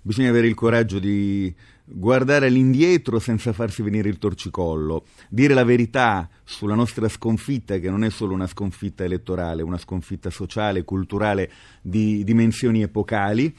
[0.02, 1.54] bisogna avere il coraggio di
[1.86, 8.04] guardare all'indietro senza farsi venire il torcicollo, dire la verità sulla nostra sconfitta, che non
[8.04, 13.54] è solo una sconfitta elettorale, una sconfitta sociale, culturale di dimensioni epocali,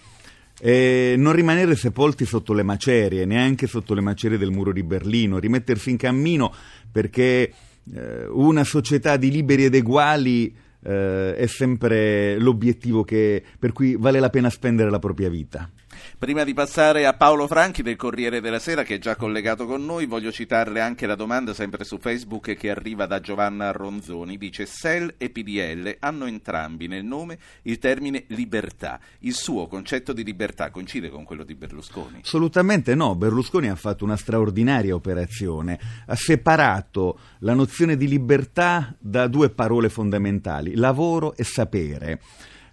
[0.59, 5.39] e non rimanere sepolti sotto le macerie, neanche sotto le macerie del muro di Berlino,
[5.39, 6.53] rimettersi in cammino
[6.91, 7.53] perché
[7.95, 14.19] eh, una società di liberi ed eguali eh, è sempre l'obiettivo che, per cui vale
[14.19, 15.71] la pena spendere la propria vita.
[16.19, 19.85] Prima di passare a Paolo Franchi del Corriere della Sera che è già collegato con
[19.85, 24.39] noi, voglio citarle anche la domanda sempre su Facebook che arriva da Giovanna Ronzoni.
[24.39, 28.99] Dice SEL e PDL hanno entrambi nel nome il termine libertà.
[29.21, 32.21] Il suo concetto di libertà coincide con quello di Berlusconi?
[32.23, 33.15] Assolutamente no.
[33.15, 35.79] Berlusconi ha fatto una straordinaria operazione.
[36.07, 42.21] Ha separato la nozione di libertà da due parole fondamentali, lavoro e sapere.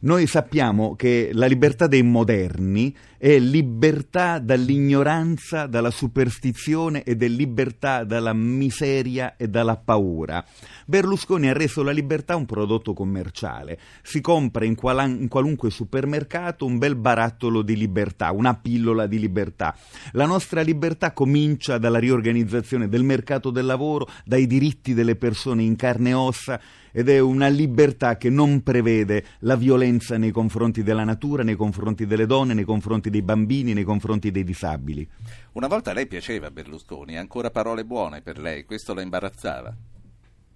[0.04, 8.04] Noi sappiamo che la libertà dei moderni è libertà dall'ignoranza, dalla superstizione ed è libertà
[8.04, 10.44] dalla miseria e dalla paura.
[10.86, 13.80] Berlusconi ha reso la libertà un prodotto commerciale.
[14.02, 19.20] Si compra in, qual- in qualunque supermercato un bel barattolo di libertà, una pillola di
[19.20, 19.74] libertà.
[20.12, 25.78] La nostra libertà comincia dalla riorganizzazione del mercato del lavoro, dai diritti delle persone in
[25.78, 26.60] carne e ossa
[26.94, 32.06] ed è una libertà che non prevede la violenza nei confronti della natura, nei confronti
[32.06, 35.06] delle donne, nei confronti dei bambini, nei confronti dei disabili.
[35.54, 39.76] Una volta lei piaceva a Berlusconi, ancora parole buone per lei, questo la imbarazzava?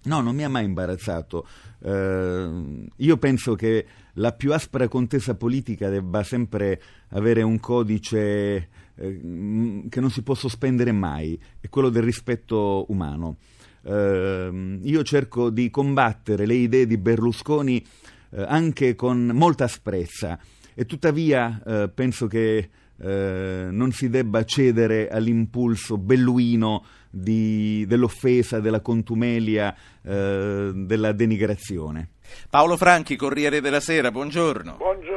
[0.04, 1.46] No, non mi ha mai imbarazzato.
[1.80, 9.86] Uh, io penso che la più aspra contesa politica debba sempre avere un codice eh,
[9.88, 13.36] che non si può sospendere mai, è quello del rispetto umano.
[13.80, 17.84] Uh, io cerco di combattere le idee di Berlusconi
[18.30, 20.38] uh, anche con molta asprezza
[20.74, 29.72] e tuttavia uh, penso che non si debba cedere all'impulso belluino di, dell'offesa, della contumelia,
[30.02, 32.08] della denigrazione.
[32.50, 34.78] Paolo Franchi, Corriere della Sera, buongiorno.
[34.78, 35.07] Buongiorno.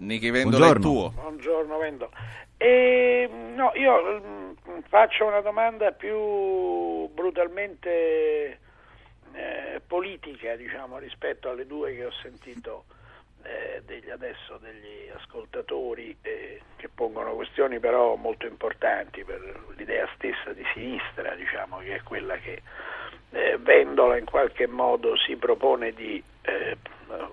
[0.00, 0.78] Nichi Vendola buongiorno.
[0.78, 1.22] è tuo.
[1.22, 2.10] Buongiorno Vendola.
[2.56, 8.58] E, no, io mm, faccio una domanda più brutalmente
[9.32, 12.84] eh, politica, diciamo, rispetto alle due che ho sentito
[13.42, 19.40] eh, degli, adesso degli ascoltatori eh, che pongono questioni però molto importanti per
[19.76, 22.62] l'idea stessa di sinistra, diciamo, che è quella che
[23.30, 26.76] eh, Vendola in qualche modo si propone di eh,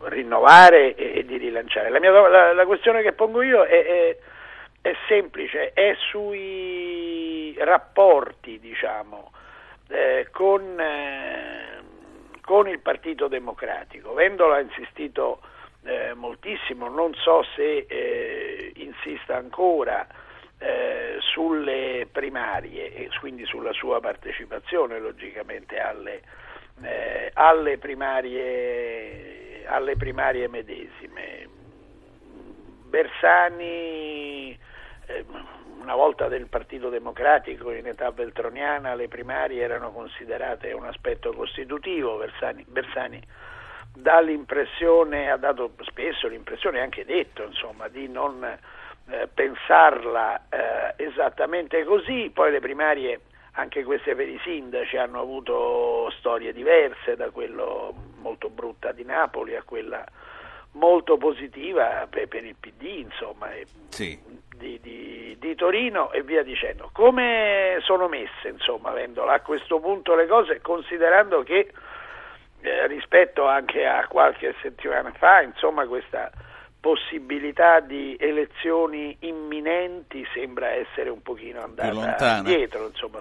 [0.03, 1.89] rinnovare e, e, di rilanciare.
[1.89, 4.17] La, mia, la, la, questione che pongo io è, è,
[4.81, 9.31] è semplice, è sui rapporti diciamo,
[9.89, 11.81] eh, con, eh,
[12.41, 14.13] con, il Partito Democratico.
[14.13, 15.41] Vendola ha insistito
[15.83, 20.07] eh, moltissimo, non so se eh, insista ancora
[20.59, 26.21] eh, sulle primarie e quindi sulla sua partecipazione logicamente alle,
[26.81, 31.47] eh, alle, primarie, alle primarie medesime.
[32.85, 34.57] Bersani,
[35.05, 35.25] eh,
[35.81, 42.17] una volta del Partito Democratico in età beltroniana, le primarie erano considerate un aspetto costitutivo,
[42.17, 43.21] Bersani, Bersani
[43.93, 51.83] dà l'impressione, ha dato spesso l'impressione, anche detto, insomma, di non eh, pensarla eh, esattamente
[51.83, 53.21] così, poi le primarie,
[53.59, 59.55] anche queste per i sindaci, hanno avuto storie diverse, da quello molto brutta di Napoli
[59.55, 60.05] a quella
[60.73, 63.49] molto positiva per, per il PD, insomma,
[63.89, 64.17] sì.
[64.55, 66.89] di, di, di, Torino e via dicendo.
[66.93, 71.71] Come sono messe, insomma, Vendola, a questo punto le cose, considerando che
[72.61, 76.31] eh, rispetto anche a qualche settimana fa, insomma, questa
[76.79, 83.19] possibilità di elezioni imminenti sembra essere un pochino andata indietro, insomma,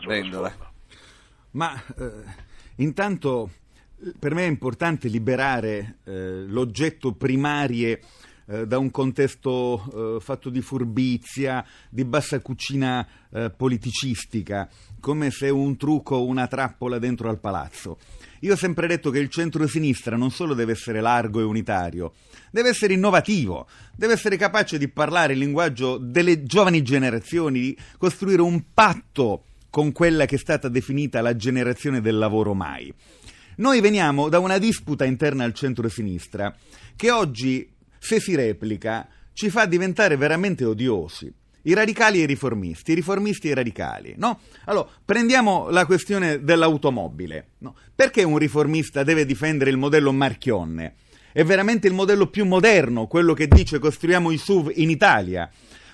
[1.52, 2.12] Ma eh,
[2.76, 3.50] intanto
[4.18, 8.00] per me è importante liberare eh, l'oggetto primarie
[8.46, 14.68] eh, da un contesto eh, fatto di furbizia, di bassa cucina eh, politicistica,
[15.00, 17.98] come se un trucco o una trappola dentro al palazzo.
[18.40, 22.12] Io ho sempre detto che il centro-sinistra non solo deve essere largo e unitario,
[22.50, 28.42] deve essere innovativo, deve essere capace di parlare il linguaggio delle giovani generazioni, di costruire
[28.42, 32.92] un patto con quella che è stata definita la generazione del lavoro mai.
[33.56, 36.54] Noi veniamo da una disputa interna al centro-sinistra
[36.94, 41.32] che oggi, se si replica, ci fa diventare veramente odiosi
[41.68, 44.14] i radicali e i riformisti, i riformisti e i radicali.
[44.16, 44.40] No?
[44.64, 47.50] Allora, prendiamo la questione dell'automobile.
[47.58, 47.74] No?
[47.94, 50.94] Perché un riformista deve difendere il modello Marchionne?
[51.30, 55.48] È veramente il modello più moderno, quello che dice costruiamo i SUV in Italia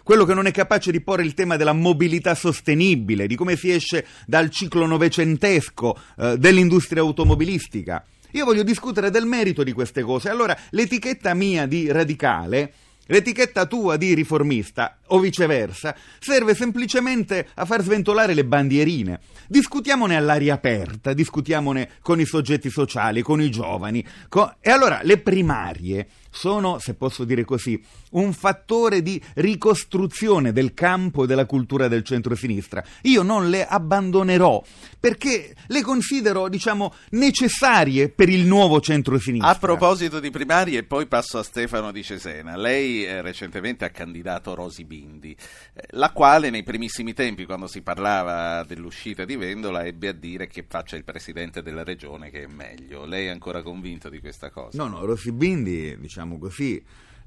[0.05, 3.71] quello che non è capace di porre il tema della mobilità sostenibile, di come si
[3.71, 8.05] esce dal ciclo novecentesco eh, dell'industria automobilistica.
[8.33, 10.29] Io voglio discutere del merito di queste cose.
[10.29, 12.73] Allora, l'etichetta mia di radicale
[13.07, 19.21] L'etichetta tua di riformista, o viceversa, serve semplicemente a far sventolare le bandierine.
[19.47, 24.03] Discutiamone all'aria aperta, discutiamone con i soggetti sociali, con i giovani.
[24.29, 24.55] Con...
[24.59, 31.25] E allora le primarie sono, se posso dire così, un fattore di ricostruzione del campo
[31.25, 32.85] e della cultura del centro-sinistra.
[33.03, 34.63] Io non le abbandonerò
[34.99, 39.51] perché le considero, diciamo, necessarie per il nuovo centro-sinistra.
[39.51, 42.57] A proposito di primarie, poi passo a Stefano di Cesena.
[42.57, 45.37] Lei eh, recentemente ha candidato Rosi Bindi,
[45.75, 50.49] eh, la quale nei primissimi tempi, quando si parlava dell'uscita di Vendola, ebbe a dire
[50.49, 53.05] che faccia il presidente della regione che è meglio.
[53.05, 54.83] Lei è ancora convinto di questa cosa?
[54.83, 56.83] No, no, Rosi Bindi, diciamo diciamo così,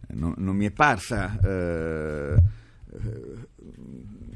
[0.09, 2.35] non, non mi è parsa eh,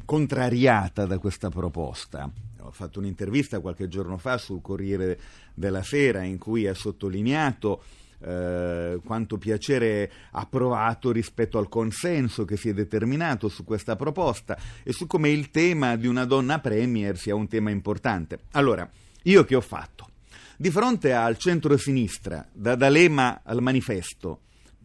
[0.06, 2.32] contrariata da questa proposta.
[2.62, 5.20] Ho fatto un'intervista qualche giorno fa sul Corriere
[5.54, 7.84] della Sera in cui ha sottolineato
[8.24, 14.56] eh, quanto piacere ha provato rispetto al consenso che si è determinato su questa proposta
[14.84, 18.42] e su come il tema di una donna premier sia un tema importante.
[18.52, 18.88] Allora,
[19.24, 20.10] io che ho fatto?
[20.56, 24.42] Di fronte al centro-sinistra, da D'Alema al manifesto,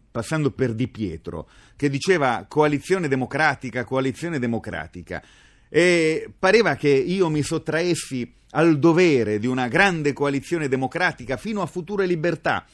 [0.09, 5.23] passando per Di Pietro, che diceva coalizione democratica, coalizione democratica.
[5.69, 11.65] E pareva che io mi sottraessi al dovere di una grande coalizione democratica fino a
[11.65, 12.65] future libertà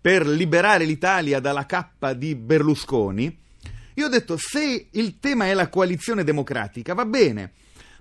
[0.00, 3.38] per liberare l'Italia dalla cappa di Berlusconi.
[3.94, 7.52] Io ho detto, se il tema è la coalizione democratica, va bene,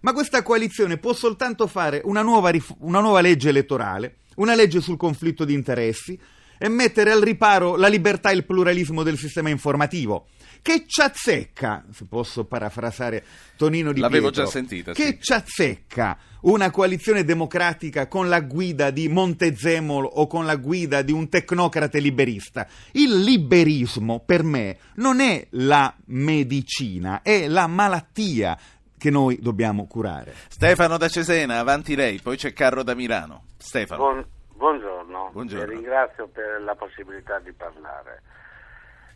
[0.01, 4.97] ma questa coalizione può soltanto fare una nuova, una nuova legge elettorale, una legge sul
[4.97, 6.19] conflitto di interessi,
[6.63, 10.27] e mettere al riparo la libertà e il pluralismo del sistema informativo.
[10.61, 13.25] Che ci azzecca, se posso parafrasare
[13.57, 14.91] Tonino Di L'avevo Pietro, già sentita.
[14.93, 15.17] Che sì.
[15.19, 21.11] ci azzecca una coalizione democratica con la guida di Montezemolo o con la guida di
[21.11, 22.67] un tecnocrate liberista.
[22.91, 28.55] Il liberismo per me non è la medicina, è la malattia
[28.99, 30.35] che noi dobbiamo curare.
[30.47, 33.45] Stefano da Cesena, avanti lei, poi c'è Carro da Milano.
[33.57, 33.99] Stefano.
[33.99, 34.25] Buon
[34.61, 34.90] Buongiorno,
[35.31, 35.65] Buongiorno.
[35.65, 38.21] vi ringrazio per la possibilità di parlare.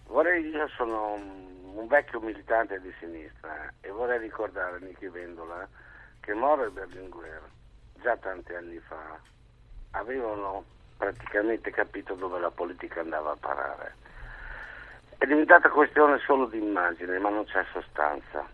[0.07, 5.67] Vorrei, io sono un, vecchio militante di sinistra e vorrei ricordare Nichi Vendola
[6.21, 7.41] che Moro e Berlinguer
[8.01, 9.19] già tanti anni fa
[9.91, 10.63] avevano
[10.97, 13.95] praticamente capito dove la politica andava a parare.
[15.17, 18.47] È diventata questione solo di immagine, ma non c'è sostanza.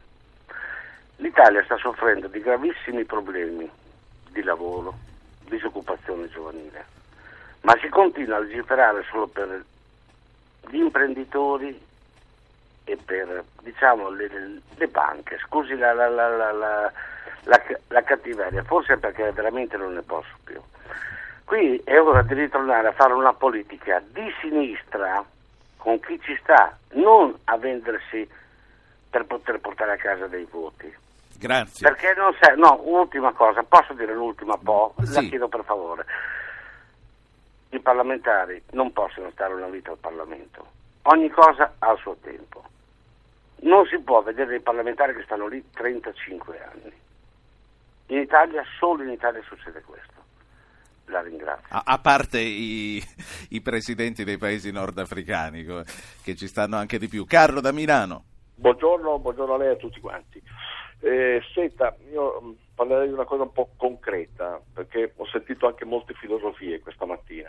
[1.18, 3.70] L'Italia sta soffrendo di gravissimi problemi
[4.32, 4.98] di lavoro,
[5.46, 7.00] disoccupazione giovanile,
[7.62, 9.64] ma si continua a legiferare solo per
[10.70, 11.90] gli imprenditori
[12.84, 14.30] e per diciamo, le,
[14.76, 15.38] le, banche.
[15.46, 16.92] Scusi la, la, la,
[17.88, 20.60] la, cattiveria, forse perché veramente non ne posso più.
[21.46, 25.24] Qui è ora di ritornare a fare una politica di sinistra
[25.78, 28.28] con chi ci sta, non a vendersi
[29.10, 30.94] per poter portare a casa dei voti.
[31.38, 31.88] Grazie.
[31.88, 32.58] Perché non sei.
[32.58, 34.94] No, ultima cosa, posso dire l'ultima po'?
[35.04, 35.14] Sì.
[35.14, 36.06] La chiedo per favore.
[37.72, 40.66] I parlamentari non possono stare una vita al Parlamento.
[41.04, 42.64] Ogni cosa ha il suo tempo.
[43.62, 46.92] Non si può vedere dei parlamentari che stanno lì 35 anni.
[48.08, 50.20] In Italia, solo in Italia succede questo.
[51.06, 51.68] La ringrazio.
[51.70, 53.02] A, a parte i,
[53.50, 55.66] i, presidenti dei paesi nordafricani
[56.24, 57.26] che ci stanno anche di più.
[57.26, 58.24] Carlo da Milano.
[58.56, 60.42] Buongiorno, buongiorno a lei e a tutti quanti.
[61.00, 66.16] Eh, senta, io parlerei di una cosa un po' concreta, perché ho sentito anche molte
[66.16, 67.48] filosofie questa mattina,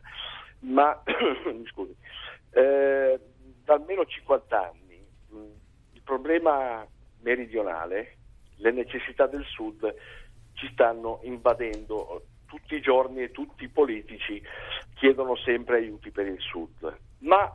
[0.61, 1.03] ma
[1.73, 1.97] scusi,
[2.51, 3.19] eh,
[3.65, 5.03] da almeno 50 anni
[5.33, 5.51] mm,
[5.93, 6.87] il problema
[7.21, 8.17] meridionale,
[8.57, 9.95] le necessità del sud
[10.53, 12.27] ci stanno invadendo.
[12.45, 14.43] Tutti i giorni e tutti i politici
[14.97, 17.51] chiedono sempre aiuti per il sud, ma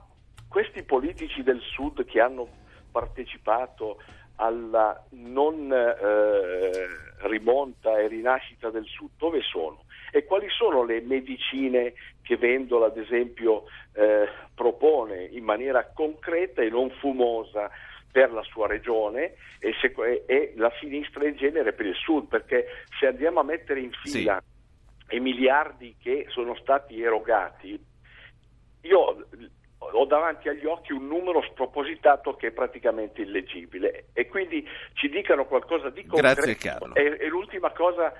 [0.49, 2.47] questi politici del sud che hanno
[2.89, 4.01] partecipato
[4.37, 6.87] alla non eh,
[7.27, 9.83] rimonta e rinascita del sud, dove sono?
[10.11, 16.69] E quali sono le medicine che Vendola, ad esempio, eh, propone in maniera concreta e
[16.69, 17.69] non fumosa
[18.11, 19.93] per la sua regione e, se,
[20.25, 22.27] e, la sinistra in genere per il sud?
[22.27, 22.65] Perché
[22.99, 24.41] se andiamo a mettere in fila
[25.07, 25.15] sì.
[25.15, 27.79] i miliardi che sono stati erogati,
[28.81, 29.27] io
[29.91, 35.45] ho davanti agli occhi un numero spropositato che è praticamente illegibile e quindi ci dicano
[35.45, 36.41] qualcosa di concreto.
[36.41, 36.95] Grazie Carlo.
[36.95, 38.13] E, e l'ultima cosa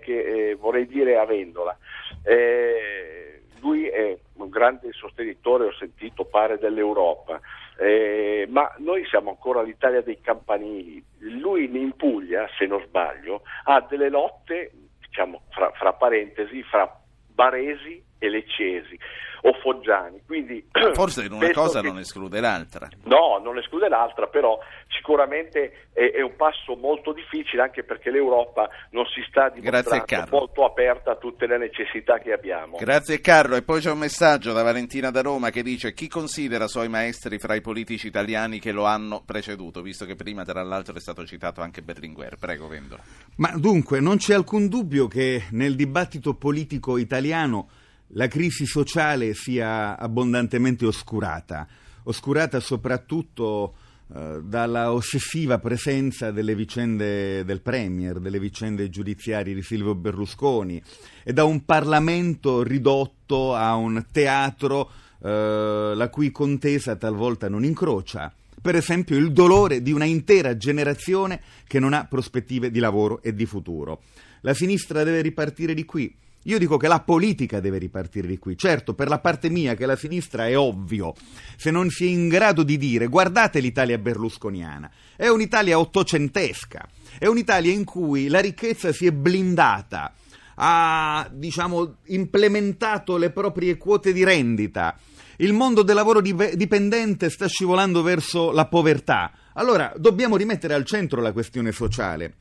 [0.00, 1.76] che eh, vorrei dire a Vendola.
[2.24, 7.40] Eh, lui è un grande sostenitore, ho sentito, pare dell'Europa,
[7.78, 11.02] eh, ma noi siamo ancora l'Italia dei campanili.
[11.18, 18.02] Lui in Puglia, se non sbaglio, ha delle lotte, diciamo, fra, fra parentesi, fra baresi
[18.18, 18.98] e leccesi
[19.42, 20.22] o foggiani.
[20.26, 21.88] Quindi, Forse in una cosa che...
[21.88, 22.88] non esclude l'altra.
[23.04, 24.58] No, non esclude l'altra, però
[24.88, 30.64] sicuramente è, è, un passo molto difficile anche perché l'Europa non si sta dimostrando molto
[30.64, 32.76] aperta a tutte le necessità che abbiamo.
[32.76, 33.56] Grazie Carlo.
[33.56, 37.38] E poi c'è un messaggio da Valentina da Roma che dice chi considera suoi maestri
[37.38, 41.24] fra i politici italiani che lo hanno preceduto, visto che prima tra l'altro è stato
[41.26, 42.36] citato anche Berlinguer.
[42.38, 43.02] Prego Vendola.
[43.36, 47.68] Ma dunque non c'è alcun dubbio che nel dibattito politico italiano
[48.12, 51.66] la crisi sociale sia abbondantemente oscurata,
[52.04, 53.74] oscurata soprattutto
[54.14, 60.82] eh, dalla ossessiva presenza delle vicende del Premier, delle vicende giudiziarie di Silvio Berlusconi
[61.22, 64.90] e da un Parlamento ridotto a un teatro
[65.22, 68.32] eh, la cui contesa talvolta non incrocia.
[68.60, 73.34] Per esempio il dolore di una intera generazione che non ha prospettive di lavoro e
[73.34, 74.02] di futuro.
[74.40, 76.12] La sinistra deve ripartire di qui
[76.48, 78.56] io dico che la politica deve ripartire di qui.
[78.56, 81.12] Certo, per la parte mia, che la sinistra è ovvio,
[81.56, 86.88] se non si è in grado di dire guardate l'Italia berlusconiana, è un'Italia ottocentesca,
[87.18, 90.14] è un'Italia in cui la ricchezza si è blindata,
[90.54, 94.98] ha diciamo, implementato le proprie quote di rendita,
[95.40, 99.32] il mondo del lavoro dipendente sta scivolando verso la povertà.
[99.52, 102.36] Allora dobbiamo rimettere al centro la questione sociale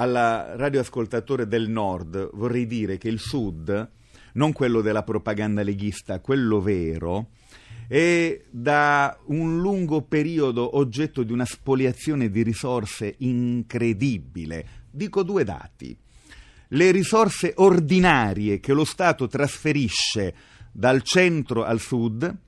[0.00, 3.90] al radioascoltatore del nord vorrei dire che il sud,
[4.32, 7.32] non quello della propaganda leghista, quello vero,
[7.86, 14.86] è da un lungo periodo oggetto di una spoliazione di risorse incredibile.
[14.90, 15.94] Dico due dati.
[16.68, 20.34] Le risorse ordinarie che lo Stato trasferisce
[20.72, 22.38] dal centro al sud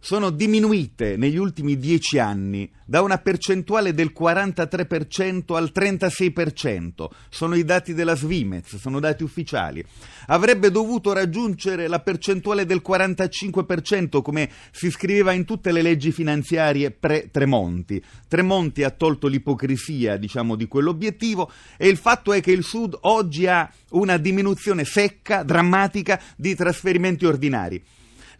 [0.00, 7.08] sono diminuite negli ultimi dieci anni da una percentuale del 43% al 36%.
[7.28, 9.84] Sono i dati della Svimez, sono dati ufficiali.
[10.26, 16.90] Avrebbe dovuto raggiungere la percentuale del 45%, come si scriveva in tutte le leggi finanziarie
[16.90, 18.02] pre-Tremonti.
[18.26, 23.46] Tremonti ha tolto l'ipocrisia, diciamo, di quell'obiettivo e il fatto è che il Sud oggi
[23.46, 27.82] ha una diminuzione secca, drammatica di trasferimenti ordinari.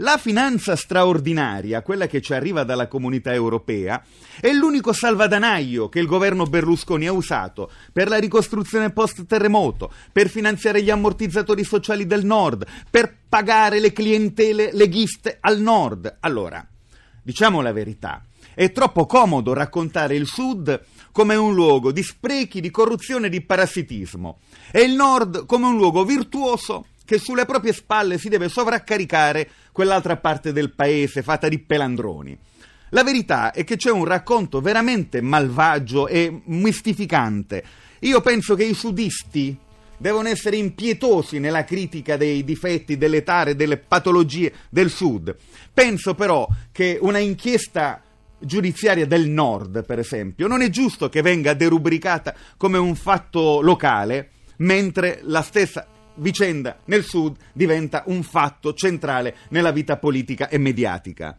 [0.03, 4.03] La finanza straordinaria, quella che ci arriva dalla comunità europea,
[4.41, 10.83] è l'unico salvadanaio che il governo Berlusconi ha usato per la ricostruzione post-terremoto, per finanziare
[10.83, 16.17] gli ammortizzatori sociali del nord, per pagare le clientele leghiste al nord.
[16.21, 16.67] Allora,
[17.23, 18.25] diciamo la verità,
[18.55, 20.83] è troppo comodo raccontare il Sud
[21.13, 24.39] come un luogo di sprechi, di corruzione e di parassitismo
[24.73, 30.19] e il Nord come un luogo virtuoso che sulle proprie spalle si deve sovraccaricare quell'altra
[30.19, 32.39] parte del paese fatta di pelandroni.
[32.91, 37.65] La verità è che c'è un racconto veramente malvagio e mistificante.
[38.03, 39.59] Io penso che i sudisti
[39.97, 45.35] devono essere impietosi nella critica dei difetti, delle tare, delle patologie del Sud.
[45.75, 48.01] Penso però che una inchiesta
[48.39, 54.31] giudiziaria del Nord, per esempio, non è giusto che venga derubricata come un fatto locale,
[54.59, 55.89] mentre la stessa
[56.21, 61.37] vicenda nel Sud diventa un fatto centrale nella vita politica e mediatica.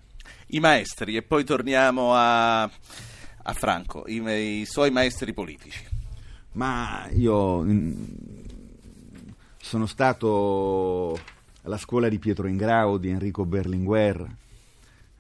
[0.48, 5.84] I maestri, e poi torniamo a, a Franco, i, i, suoi maestri politici.
[6.54, 7.92] Ma io mm,
[9.58, 11.18] sono stato
[11.64, 14.36] alla scuola di Pietro Ingrao, di Enrico Berlinguer.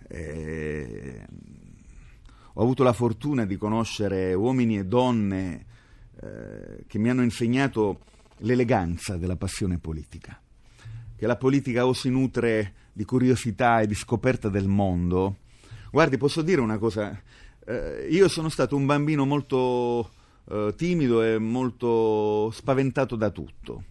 [0.07, 1.25] Eh,
[2.53, 5.65] ho avuto la fortuna di conoscere uomini e donne
[6.19, 8.01] eh, che mi hanno insegnato
[8.41, 10.39] l'eleganza della passione politica,
[11.15, 15.37] che la politica o si nutre di curiosità e di scoperta del mondo.
[15.91, 17.19] Guardi, posso dire una cosa,
[17.65, 20.11] eh, io sono stato un bambino molto
[20.49, 23.83] eh, timido e molto spaventato da tutto.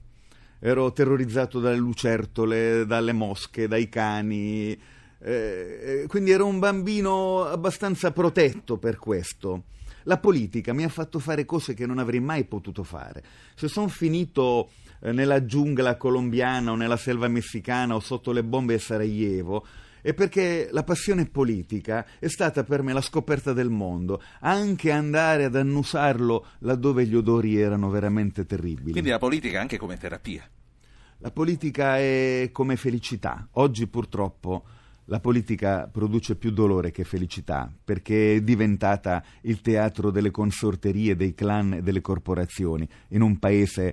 [0.59, 4.79] Ero terrorizzato dalle lucertole, dalle mosche, dai cani,
[5.23, 9.65] eh, quindi ero un bambino abbastanza protetto per questo.
[10.05, 13.23] La politica mi ha fatto fare cose che non avrei mai potuto fare.
[13.55, 14.71] Se sono finito
[15.01, 19.67] eh, nella giungla colombiana o nella selva messicana o sotto le bombe a Sarajevo,
[20.03, 25.45] è perché la passione politica è stata per me la scoperta del mondo, anche andare
[25.45, 28.93] ad annusarlo laddove gli odori erano veramente terribili.
[28.93, 30.49] Quindi la politica anche come terapia.
[31.19, 33.47] La politica è come felicità.
[33.53, 34.65] Oggi purtroppo
[35.11, 41.35] la politica produce più dolore che felicità, perché è diventata il teatro delle consorterie, dei
[41.35, 43.93] clan e delle corporazioni, in un paese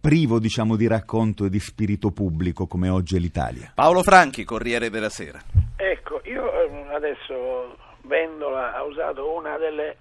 [0.00, 3.70] privo, diciamo, di racconto e di spirito pubblico come oggi è l'Italia.
[3.76, 5.38] Paolo Franchi, Corriere della Sera.
[5.76, 9.96] Ecco, io ehm, adesso Vendola ha usato una delle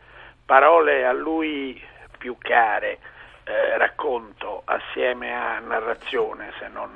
[0.45, 1.79] parole a lui
[2.17, 2.97] più care,
[3.43, 6.89] eh, racconto assieme a narrazione, se non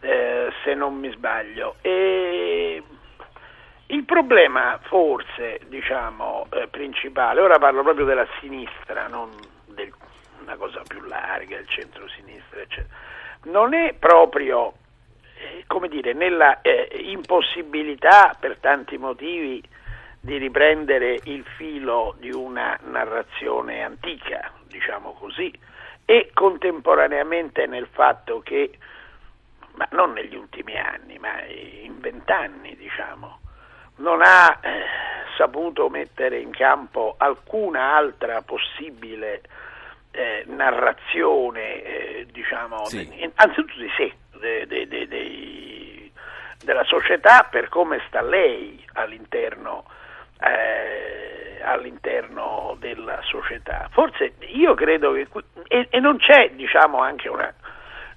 [0.00, 1.76] eh, se non mi sbaglio.
[1.80, 2.82] E
[3.86, 9.30] il problema forse, diciamo, eh, principale, ora parlo proprio della sinistra, non
[9.66, 9.92] del,
[10.42, 12.94] una cosa più larga, il centro-sinistra, eccetera,
[13.44, 14.74] non è proprio,
[15.38, 19.62] eh, come dire, nella eh, impossibilità per tanti motivi
[20.20, 25.50] di riprendere il filo di una narrazione antica, diciamo così,
[26.04, 28.70] e contemporaneamente nel fatto che
[29.78, 33.38] ma non negli ultimi anni, ma in vent'anni diciamo,
[33.98, 34.82] non ha eh,
[35.36, 39.42] saputo mettere in campo alcuna altra possibile
[40.10, 43.08] eh, narrazione, eh, diciamo, sì.
[43.08, 44.12] de, anzitutto di sé,
[44.66, 46.10] de, de,
[46.64, 49.84] della società per come sta lei all'interno,
[50.40, 53.88] eh, all'interno della società.
[53.92, 55.28] Forse io credo che,
[55.68, 57.54] e, e non c'è diciamo anche una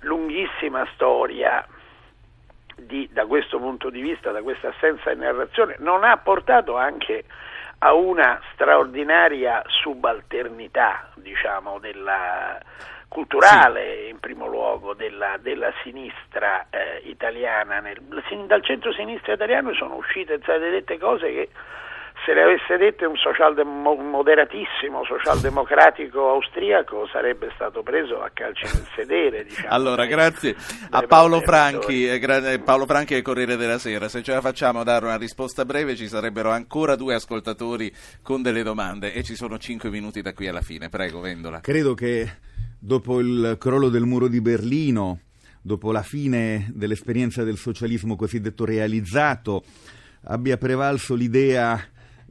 [0.01, 1.65] lunghissima storia
[2.75, 7.25] di, da questo punto di vista, da questa assenza di narrazione, non ha portato anche
[7.79, 12.59] a una straordinaria subalternità, diciamo, della
[13.07, 14.09] culturale sì.
[14.09, 17.79] in primo luogo della, della sinistra eh, italiana.
[17.79, 17.99] Nel,
[18.45, 21.49] dal centro-sinistra italiano sono uscite state dette cose che
[22.25, 28.87] se le avesse dette un socialdemo- moderatissimo socialdemocratico austriaco sarebbe stato preso a calci nel
[28.95, 29.43] sedere.
[29.43, 30.55] Diciamo, allora, grazie
[30.89, 34.07] a Paolo Franchi, eh, gra- Paolo Franchi e Corriere della Sera.
[34.07, 37.91] Se ce la facciamo dare una risposta breve ci sarebbero ancora due ascoltatori
[38.21, 40.89] con delle domande e ci sono cinque minuti da qui alla fine.
[40.89, 41.59] Prego, Vendola.
[41.59, 42.29] Credo che
[42.79, 45.19] dopo il crollo del muro di Berlino,
[45.61, 49.63] dopo la fine dell'esperienza del socialismo cosiddetto realizzato,
[50.25, 51.79] abbia prevalso l'idea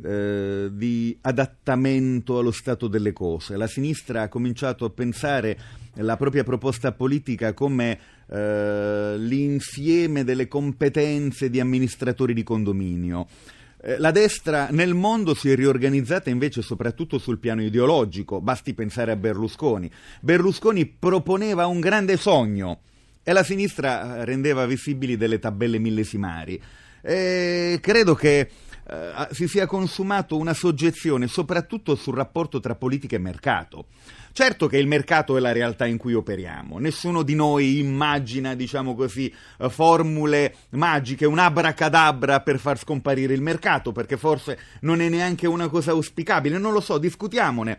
[0.02, 3.56] eh, di adattamento allo stato delle cose.
[3.56, 5.58] La sinistra ha cominciato a pensare
[5.94, 13.26] la propria proposta politica come eh, l'insieme delle competenze di amministratori di condominio.
[13.82, 19.12] Eh, la destra nel mondo si è riorganizzata invece soprattutto sul piano ideologico, basti pensare
[19.12, 19.90] a Berlusconi.
[20.20, 22.80] Berlusconi proponeva un grande sogno,
[23.22, 26.60] e la sinistra eh, rendeva visibili delle tabelle millesimari.
[27.02, 28.48] E credo che
[28.90, 33.86] eh, si sia consumato una soggezione soprattutto sul rapporto tra politica e mercato.
[34.32, 38.96] Certo che il mercato è la realtà in cui operiamo, nessuno di noi immagina, diciamo
[38.96, 45.08] così, eh, formule magiche, un abracadabra per far scomparire il mercato, perché forse non è
[45.08, 47.78] neanche una cosa auspicabile, non lo so, discutiamone.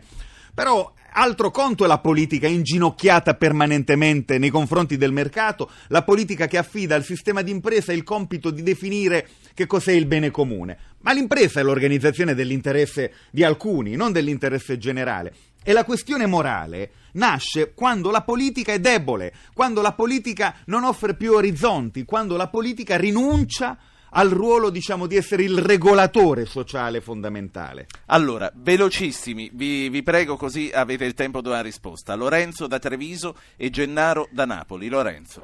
[0.54, 6.58] Però altro conto è la politica inginocchiata permanentemente nei confronti del mercato, la politica che
[6.58, 10.78] affida al sistema di impresa il compito di definire che cos'è il bene comune.
[11.00, 15.34] Ma l'impresa è l'organizzazione dell'interesse di alcuni, non dell'interesse generale.
[15.64, 21.14] E la questione morale nasce quando la politica è debole, quando la politica non offre
[21.14, 23.78] più orizzonti, quando la politica rinuncia
[24.14, 27.86] al ruolo, diciamo, di essere il regolatore sociale fondamentale.
[28.06, 32.14] Allora, velocissimi, vi, vi, prego così avete il tempo di una risposta.
[32.14, 34.88] Lorenzo da Treviso e Gennaro da Napoli.
[34.88, 35.42] Lorenzo.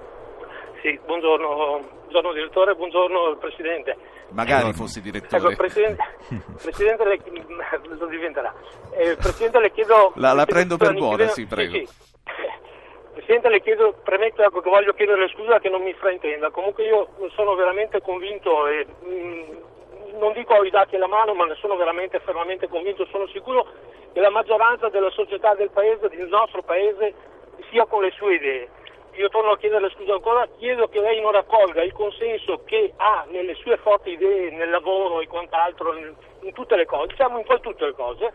[0.83, 3.97] Sì, buongiorno, buongiorno direttore, buongiorno Presidente.
[4.31, 5.53] Magari fossi direttore.
[5.53, 6.03] Ecco, Presidente,
[6.63, 7.21] Presidente le,
[7.99, 8.55] lo diventerà.
[8.93, 10.13] Eh, Presidente le chiedo...
[10.17, 11.73] La, la prendo per buona, sì, prego.
[11.73, 12.08] Sì, sì.
[13.19, 16.51] Presidente, le chiedo, premetto ecco, che voglio chiedere scusa che non mi fraintenda.
[16.51, 21.35] Comunque io sono veramente convinto e mh, mm, non dico ho i dati alla mano,
[21.35, 23.67] ma ne sono veramente fermamente convinto, sono sicuro
[24.13, 27.13] che la maggioranza della società del paese, del nostro paese,
[27.71, 28.69] sia con le sue idee.
[29.15, 33.27] Io torno a chiedere scusa ancora, chiedo che lei non raccolga il consenso che ha
[33.31, 37.45] nelle sue forti idee, nel lavoro e quant'altro, in, in tutte le cose, diciamo in
[37.61, 38.33] tutte le cose,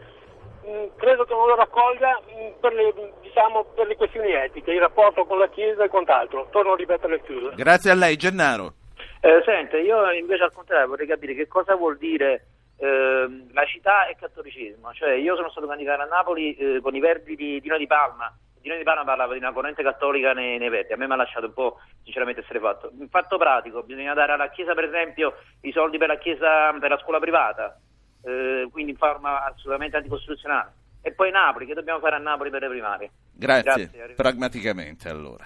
[0.65, 4.79] Mm, credo che non lo raccolga mm, per le, diciamo, per le, questioni etiche, il
[4.79, 6.47] rapporto con la Chiesa e quant'altro.
[6.51, 7.55] Torno a ripetere le chiuse.
[7.55, 8.73] Grazie a lei, Gennaro.
[9.19, 12.45] Eh, sente, io invece al contrario vorrei capire che cosa vuol dire
[12.77, 14.93] eh, laicità e cattolicesimo.
[14.93, 18.33] Cioè, io sono stato candidato a Napoli eh, con i verdi di Dino Di Palma.
[18.61, 20.93] Dino Di Palma parlava di una corrente cattolica nei, nei verdi.
[20.93, 22.89] A me mi ha lasciato un po', sinceramente, essere fatto.
[22.97, 26.89] In fatto pratico, bisogna dare alla Chiesa, per esempio, i soldi per la Chiesa, per
[26.89, 27.77] la scuola privata
[28.23, 30.73] eh, quindi in forma assolutamente anticostituzionale.
[31.01, 33.11] E poi Napoli, che dobbiamo fare a Napoli per le primarie?
[33.33, 35.45] Grazie, Grazie pragmaticamente allora.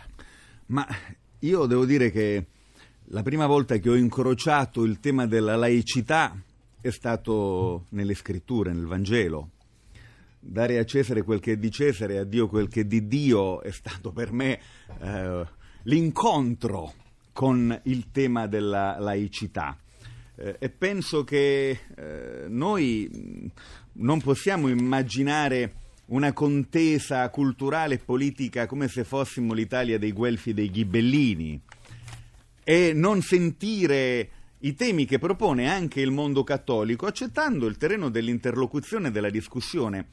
[0.68, 0.86] Ma
[1.40, 2.46] io devo dire che
[3.06, 6.36] la prima volta che ho incrociato il tema della laicità
[6.80, 9.50] è stato nelle scritture, nel Vangelo.
[10.40, 13.08] Dare a Cesare quel che è di Cesare e a Dio quel che è di
[13.08, 14.60] Dio è stato per me
[15.02, 15.46] eh,
[15.84, 16.94] l'incontro
[17.34, 19.76] con il tema della laicità
[20.60, 23.52] e penso che eh, noi
[23.94, 25.74] non possiamo immaginare
[26.08, 31.62] una contesa culturale e politica come se fossimo l'Italia dei Guelfi e dei Ghibellini
[32.64, 34.30] e non sentire
[34.60, 40.08] i temi che propone anche il mondo cattolico, accettando il terreno dell'interlocuzione e della discussione.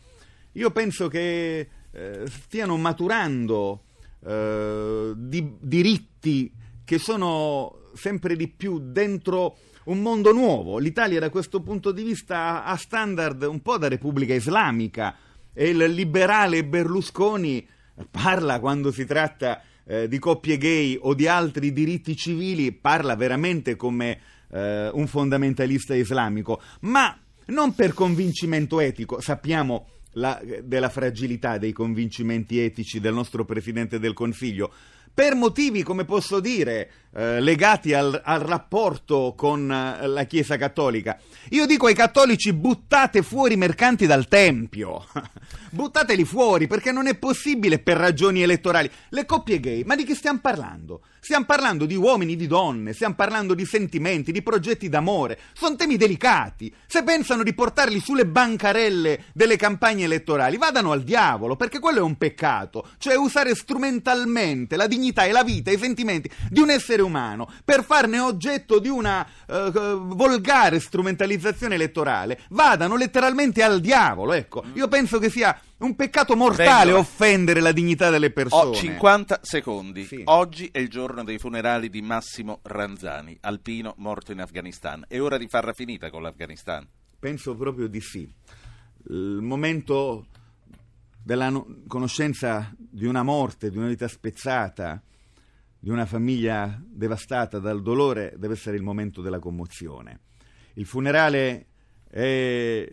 [0.53, 3.85] Io penso che eh, stiano maturando
[4.25, 6.53] eh, di, diritti
[6.85, 10.79] che sono sempre di più dentro un mondo nuovo.
[10.79, 15.17] L'Italia da questo punto di vista ha standard un po' da Repubblica Islamica
[15.53, 17.67] e il liberale Berlusconi
[18.11, 23.77] parla quando si tratta eh, di coppie gay o di altri diritti civili, parla veramente
[23.77, 24.19] come
[24.51, 27.17] eh, un fondamentalista islamico, ma
[27.47, 34.13] non per convincimento etico, sappiamo la, della fragilità dei convincimenti etici del nostro Presidente del
[34.15, 34.73] Consiglio,
[35.13, 41.19] per motivi, come posso dire, eh, legati al, al, rapporto con eh, la Chiesa Cattolica.
[41.51, 45.07] Io dico ai cattolici buttate fuori i mercanti dal Tempio,
[45.71, 48.91] buttateli fuori perché non è possibile per ragioni elettorali.
[49.11, 51.03] Le coppie gay, ma di che stiamo parlando?
[51.25, 55.39] Stiamo parlando di uomini, di donne, stiamo parlando di sentimenti, di progetti d'amore.
[55.55, 56.71] Sono temi delicati.
[56.87, 62.03] Se pensano di portarli sulle bancarelle delle campagne elettorali, vadano al diavolo, perché quello è
[62.03, 62.87] un peccato.
[62.99, 67.85] Cioè usare strumentalmente la dignità e la vita i sentimenti di un essere umano per
[67.85, 72.41] farne oggetto di una uh, volgare strumentalizzazione elettorale.
[72.51, 74.65] Vadano letteralmente al diavolo, ecco.
[74.75, 76.99] Io penso che sia un peccato mortale Vengo.
[76.99, 78.71] offendere la dignità delle persone.
[78.71, 80.05] Ho 50 secondi.
[80.05, 80.23] Sì.
[80.25, 85.05] Oggi è il giorno dei funerali di Massimo Ranzani, alpino morto in Afghanistan.
[85.07, 86.87] È ora di farla finita con l'Afghanistan?
[87.19, 88.29] Penso proprio di sì.
[89.09, 90.27] Il momento
[91.23, 95.03] della no- conoscenza di una morte, di una vita spezzata,
[95.85, 100.21] di una famiglia devastata dal dolore, deve essere il momento della commozione.
[100.77, 101.67] Il funerale
[102.09, 102.89] è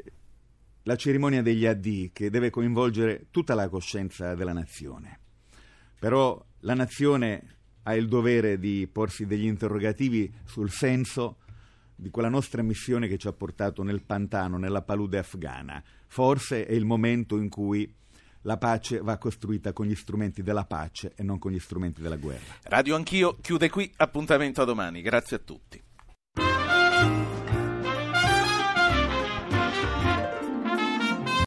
[0.84, 5.20] la cerimonia degli addì che deve coinvolgere tutta la coscienza della nazione.
[5.98, 11.38] Però la nazione ha il dovere di porsi degli interrogativi sul senso
[11.96, 15.82] di quella nostra missione che ci ha portato nel pantano, nella palude afghana.
[16.08, 17.90] Forse è il momento in cui
[18.44, 22.18] la pace va costruita con gli strumenti della pace e non con gli strumenti della
[22.18, 22.56] guerra.
[22.64, 25.82] Radio Anch'io chiude qui, appuntamento a domani, grazie a tutti.